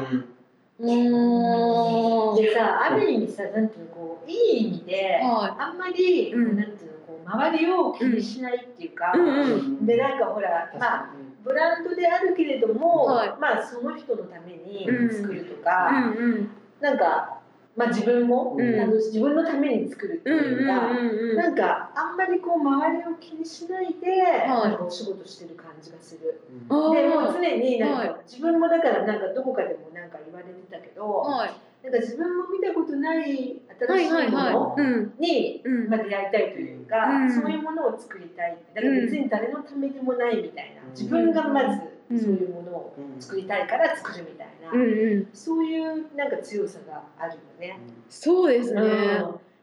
[0.79, 2.37] うん。
[2.37, 3.94] でさ、ある意味さ、なんていうの、
[4.27, 6.57] いい意味で、はあんまり、うん。
[6.57, 9.27] なんていうの、こう、周りを気にしないっていうか、うん。
[9.27, 13.33] うんで、なんかほら、まあ、ブランドであるけれども、はい。
[13.41, 15.15] まあ、その人のためにうん。
[15.15, 15.57] 作るとい。
[15.59, 16.49] か、うんうん。
[16.81, 17.41] なんか、
[17.77, 18.81] まあ、自分も、うん。
[18.81, 26.41] あの自分のために作るってうんいうか、うんうんなんかあんまりこう周りを気にしないで、なんかお仕事してる感じがする。
[26.71, 28.21] あでもうー常になんか、はい。
[28.27, 31.53] 自分もだからなんかどこかでもなんか言われてたけど、はい
[31.85, 34.31] なんか自分も見たことないはい新しはいい。
[34.31, 35.91] ものに、うん。
[35.91, 37.31] まあ、出会いたいというか、うん。
[37.31, 38.57] そういうものを作りたい。
[38.75, 44.81] だから別に誰のためにもないみたいな、自分がまずうんそういうものを作りたいから作るみたいな、うん。
[44.81, 45.29] うん。
[45.35, 47.79] そういうなんか強さがあるよね。
[48.09, 48.81] そうですね。
[48.81, 48.87] うん。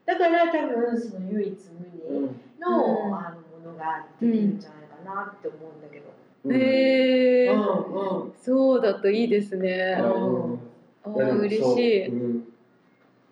[0.06, 3.16] だから多分その唯一無二の,、うん。
[3.16, 6.12] あのものができるんじゃないかなって思うんだけど。
[6.54, 8.34] へえうんうん。
[8.40, 9.98] そうだといいですね。
[10.00, 10.71] うん
[11.06, 12.08] 嬉しい。
[12.08, 12.48] うん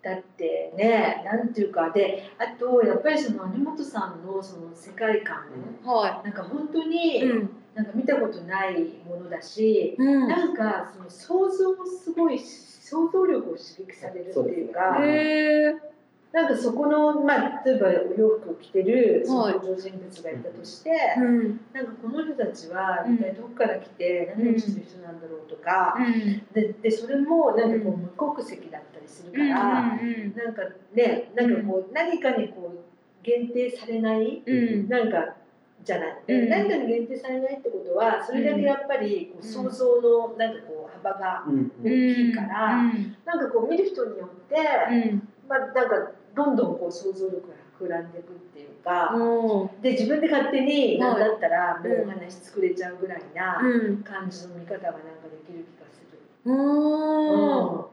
[0.02, 5.44] だってねなんていうかであとやっぱりその根本さんのその世界観、
[5.84, 6.88] はなんか本当い。
[6.88, 7.50] に、うん。
[7.74, 10.28] なんか見たことないものだし、うん。
[10.28, 15.89] なんかその想像もすごい想像力を刺激されるっていうかそうですへえ。
[16.32, 21.60] なんかそこの、まあ、例えばお洋服を着てるそのはい登場人物がいたとして、うん。
[21.72, 26.42] なんかこの人たちはうん一体どこから来て何をしてる人なんだろうとか、うん。
[26.54, 29.48] ででそれもなんかこううん無国籍だったりするうん。
[29.52, 30.34] から、うん。
[30.36, 30.62] なんか
[30.94, 34.88] ねなんかこう何かにこう限定されないうん。
[34.88, 35.34] なんか
[35.82, 43.16] じゃない、うん何かに限定されないってことはそれだけやっぱりこう想像のなんかこう幅がうん大きいから、うん。
[43.24, 45.28] なんかこう見る人によって、うん。
[45.48, 54.02] まあ、なんかどんどんこう想像力が膨らんでいくっていうか、おーで自分で勝手にはい何だったらもうんうお話作れちゃうぐらいなうん。
[54.02, 54.98] 感じの見方がなんか
[55.30, 56.52] できる気がする。
[56.52, 57.90] お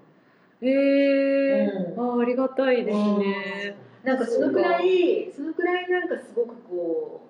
[0.62, 0.66] ー。
[0.66, 1.66] へえ。
[1.96, 3.78] うあ、ありがたいですね。
[4.04, 7.22] なんかそのくらいそのくらいなんかすごくこ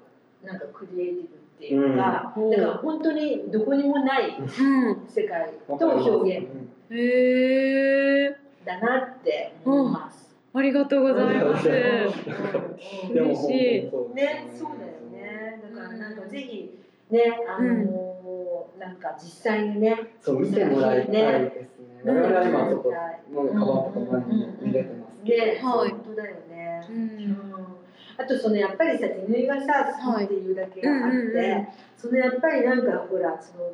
[0.43, 5.07] うなんかクリエイティブっていうか、うんだから本当にどこにもないうん。
[5.07, 6.47] 世界と表現
[6.91, 8.37] へえ。
[8.65, 10.26] だなって思います。
[10.53, 11.67] ありがとうございます。
[11.67, 15.61] 嬉しいね、そうだよね。
[15.61, 16.71] だからなんかぜひ
[17.09, 22.01] ね、あのーなんか実際にね、そう見てもらいたいですね。
[22.05, 22.89] 我々は今ちょっと
[23.33, 25.45] もうカバンとか前に見れてますけど。
[25.45, 26.87] ね、はい本当だよね。
[26.89, 26.93] う。
[26.93, 26.99] うん
[27.31, 27.67] ん。
[28.17, 31.67] あとそのやっぱりさ手縫いがさ好きっていうだけがあって、はいうんうんうん
[31.97, 33.71] そのやっぱりなんかほらその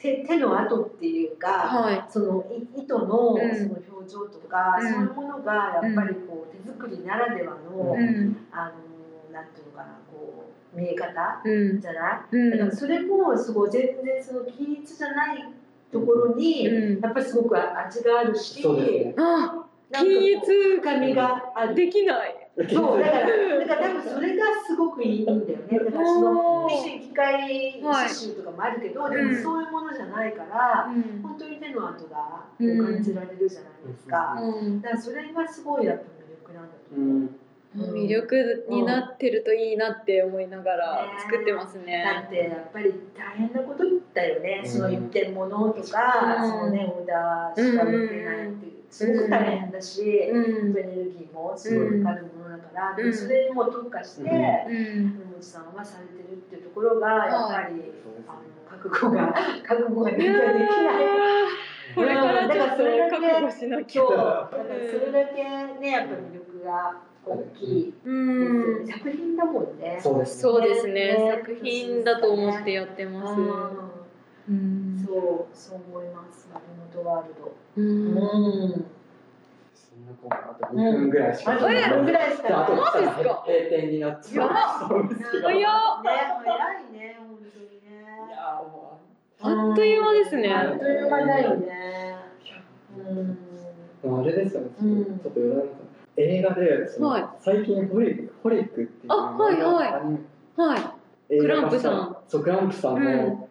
[0.00, 2.44] 手手の跡っていうか、はその
[2.76, 7.98] い糸のうんその表情とか、うんそういうものがやっぱりこう手作りならではの、い。
[7.98, 8.36] うん。
[8.52, 10.44] あのなんていうのかなこ
[10.74, 11.80] う見え方うん。
[11.80, 12.36] じゃない？
[12.36, 12.50] うん。
[12.52, 15.44] だからそれもすごい全然その均一じゃない
[15.92, 17.00] ところに、うん。
[17.00, 19.14] やっぱりすごく味があるし、そうですね。
[19.18, 20.40] あ、均一
[20.80, 21.74] 深みがある。
[21.74, 22.47] できない。
[22.66, 23.26] そうだから
[23.66, 25.78] だから多分それがすごくいいんだよね。
[25.78, 31.22] だからそのおーミシン機械刺繍とかもあるけど、でもうんそういうものじゃないから、うん。
[31.22, 34.36] 本当に手の跡が感じられるじゃないですか。
[34.40, 34.80] うん。
[34.80, 37.14] だからそれがすごいやっぱ魅力なんだとう思う。
[37.14, 37.30] ん。
[37.76, 42.24] 魅力になってるといいなって思いながら作ってますだね。
[42.26, 43.84] ってやっぱり大変なこと
[44.14, 50.02] だよね、うんその一点物とか、うんそのねオーダーしか売ってないっていうすごく大変だし、
[50.32, 50.78] うん。
[50.78, 52.37] エネルギーもすごいかかるも
[52.78, 55.18] から、うんでもそれにも特化して、うんうん。
[55.18, 57.92] 根本さんはされてるっていうところがやっぱり、
[58.28, 59.34] あの覚悟が
[59.66, 60.58] 覚悟がなきゃできない。
[60.64, 64.16] ーこれからちょっと覚悟しなきゃそう。
[64.16, 65.42] だからそれだけ
[65.80, 68.86] ねやっぱ魅力が大きいうん。
[68.86, 69.98] 作品だもんね。
[70.00, 70.42] そうですね。
[70.42, 70.92] そうですね。
[70.94, 73.40] ね作品だと思ってやってます。
[73.40, 73.88] うん
[74.48, 75.04] うん。
[75.06, 76.64] そうそう思います丸
[76.94, 77.54] 本ワールド。
[77.76, 78.97] うん。
[80.22, 80.26] うん。
[80.26, 84.88] そんなコーナーあと2分ぐらいしかあと2分ぐらいしかああと閉店になっちゃう。
[84.88, 85.48] そうですけど。
[85.48, 85.62] ね早い
[86.92, 88.04] ね本当にね。
[88.30, 88.98] やも
[89.40, 92.16] あっという間ですねあっという間だよね。
[94.04, 94.18] うん。
[94.20, 94.68] あれですよね。
[94.78, 95.78] ちょっと余談なんで
[96.16, 100.76] 映画でその、はい最近ホリックホリックっていうあはいはいは
[101.30, 101.38] い。
[101.38, 103.48] クランプさんそうクランプさんうんの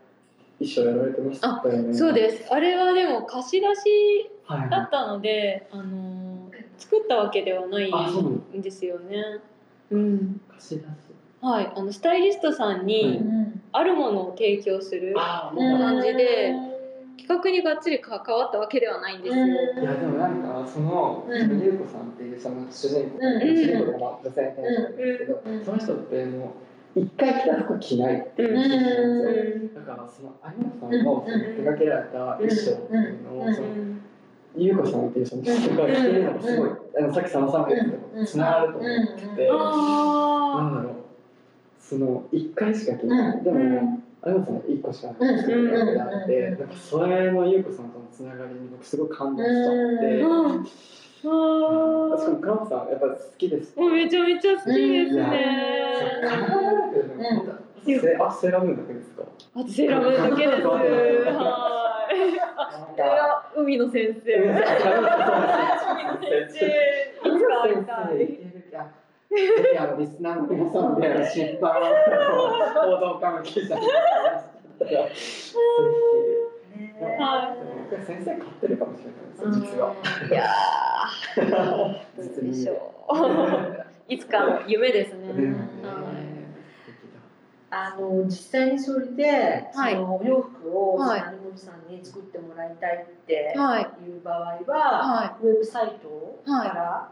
[0.59, 1.93] 衣装やられてましたよね。
[1.93, 2.53] そうです。
[2.53, 4.69] あれはでも貸し出しはいはい。
[4.69, 6.16] だったので、あのー
[6.77, 9.39] 作ったわけではないあそうなんんですよね。
[9.91, 10.41] うん。
[10.49, 10.85] 貸し出し。
[11.41, 11.71] はい。
[11.75, 13.61] あのスタイリストさんうにうん。
[13.71, 16.53] あるものを提供する感じで
[17.17, 19.45] 企画にがっつり関わったわけではないんですよ。
[19.45, 26.53] いやでもなんかその、優子さんっていうその主人公、うん主人公がまあ女性店長なんですけど、うんその人っても
[26.95, 29.29] う一回着た服着ないっていう人なんですよ。
[29.29, 33.67] うんだからその有本さんのその手掛けられた衣装っていうのを、うんその
[34.57, 40.93] 優子さんっていうその人が着てるのがすごい、あのさっき佐野さんが言ってたつながると思ってて、なんあだろう
[41.79, 43.53] その一回しか着ない、であ。
[43.53, 49.63] も、うん有本さんは一個しかないっていうのがあって、うんなんかそれの優子さんとのつながりに僕すごい感動しちゃっ
[49.99, 50.21] て。
[50.21, 50.27] う
[50.61, 50.67] ん
[51.19, 53.73] あしかもクランプさんやっぱり好きです。
[53.75, 53.79] あ。
[53.81, 55.21] もうめちゃめちゃ好きですね。
[58.19, 59.23] あセーラームーンだけですか？
[59.55, 60.67] あとセーラームーンだけです。
[60.67, 61.76] はい。
[62.71, 64.35] なんこれは海の先生。
[64.35, 64.65] 海の先
[66.49, 66.65] 生。
[66.65, 68.17] いつか会いたい。
[68.17, 69.35] ぜ
[69.71, 71.73] ひあのリスナーの皆さんで出版
[72.73, 75.53] 報道関係者のぜひ。
[77.19, 77.55] は
[77.89, 79.93] 僕先生買ってるかもしれないです実は。
[80.29, 81.91] いやー、ど
[82.41, 82.73] うでしょ
[83.09, 83.13] う。
[84.13, 85.55] いつかの夢ですね。
[87.69, 89.93] あの実際にそれで、はい。
[89.95, 91.21] そのお洋服をはい。
[91.33, 96.51] 有森さんに作ってもらいたいってはいいう場合は、はウェブサイトか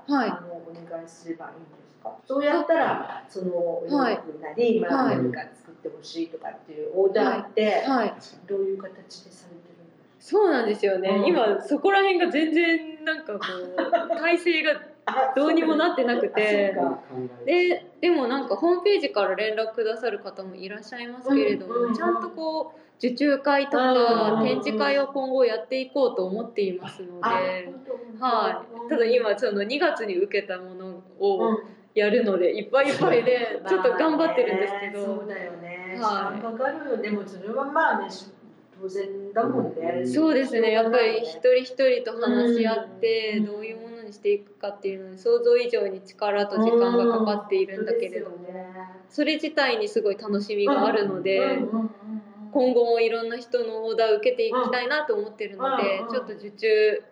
[0.07, 0.29] ら、はい。
[0.29, 2.17] あのお願いすればいいんですか？
[2.25, 5.17] そうやったらそのお洋服なり、まあ、はい。
[5.17, 8.13] 何か作ってほしいとかっていうオーダーって、はい。
[8.47, 11.25] どういう形でされてるんですそうなんですよね、うん。
[11.25, 14.81] 今そこら辺が全然なんかこう 体制がか
[15.35, 16.75] どうにもなってなくて。
[17.45, 27.73] ででもなんかホームページから連絡くださる方もいらっしゃいますけれども、うんうんちゃんとこう受注会とかうん展示会を今後やっていこうと思っていますのあで、
[28.19, 31.59] はい、ただ今その2月に受けたものうんを
[31.95, 35.97] やるのでいっぱいいっぱいでちょっと頑張ってるんですけど、そうだよね。
[35.99, 36.37] はい。
[36.37, 36.91] 時間かかる。
[36.91, 36.97] よ。
[36.97, 38.09] でもそれはまあね、
[38.81, 40.05] 当然だもんね。
[40.05, 40.71] そうですね。
[40.71, 43.45] やっぱり一人一人と話し合ってうん。
[43.45, 43.84] どういうものに
[44.15, 48.37] していくかっていうのに想像以上に力と時間がかかっているんだけれども、
[49.09, 51.59] それ自体にすごい楽しみがあるので。
[52.55, 57.03] 今後もいろんな人のオーダーを受けていきたいなと思ってるのでうん、ちょっと受注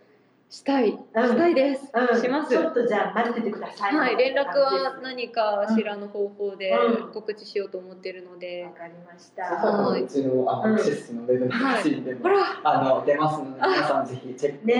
[0.53, 0.93] したい、ん。
[0.93, 2.21] したいです、うん。
[2.21, 2.51] します。
[2.51, 3.95] ちょっとじゃあ待っててください。
[3.95, 7.11] はい、連絡は何何かしらの方法でうん。
[7.11, 8.63] 告知しようと思ってるので。
[8.63, 9.89] わ、かりましそた。
[9.89, 12.13] ううちのあのアクセスのウェブマガジンで。
[12.13, 14.67] も、ほら、あの出ますので皆さんぜひチェック。
[14.67, 14.75] ね。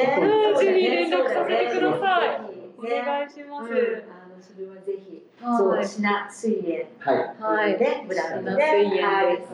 [0.59, 2.41] ぜひ連絡させてください。
[2.77, 3.73] お願いします。
[3.73, 4.03] うん。
[4.13, 5.23] あのそれはぜひ。
[5.41, 5.57] はい。
[5.57, 6.87] そう、シナ水泳。
[6.99, 7.35] はい。
[7.41, 9.49] はい、ね、ブランドで、水泳です。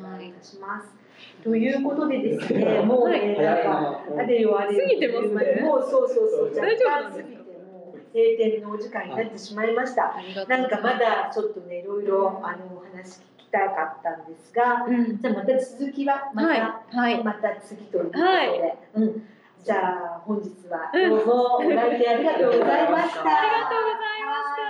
[0.00, 0.97] お願いいたします。
[1.42, 4.22] ということでですね、もうね、なんか、な。
[4.22, 5.62] あれよあれよ過ぎてますね。
[5.62, 10.14] もうそうそうそう、大丈夫過ぎてもう閉店のお時間になってしまいました。
[10.48, 18.78] なんかまだちょっとね、いろいろあのお話聞きたかったんですが、うん、じゃあまた続きはまた、はい、はい、また次ということで、はい。
[18.94, 19.22] うん、
[19.64, 21.10] じゃあ本日はうん。
[21.10, 21.68] どうもお来
[21.98, 23.20] 店ありがとうございました。
[23.20, 24.67] ありがとうございました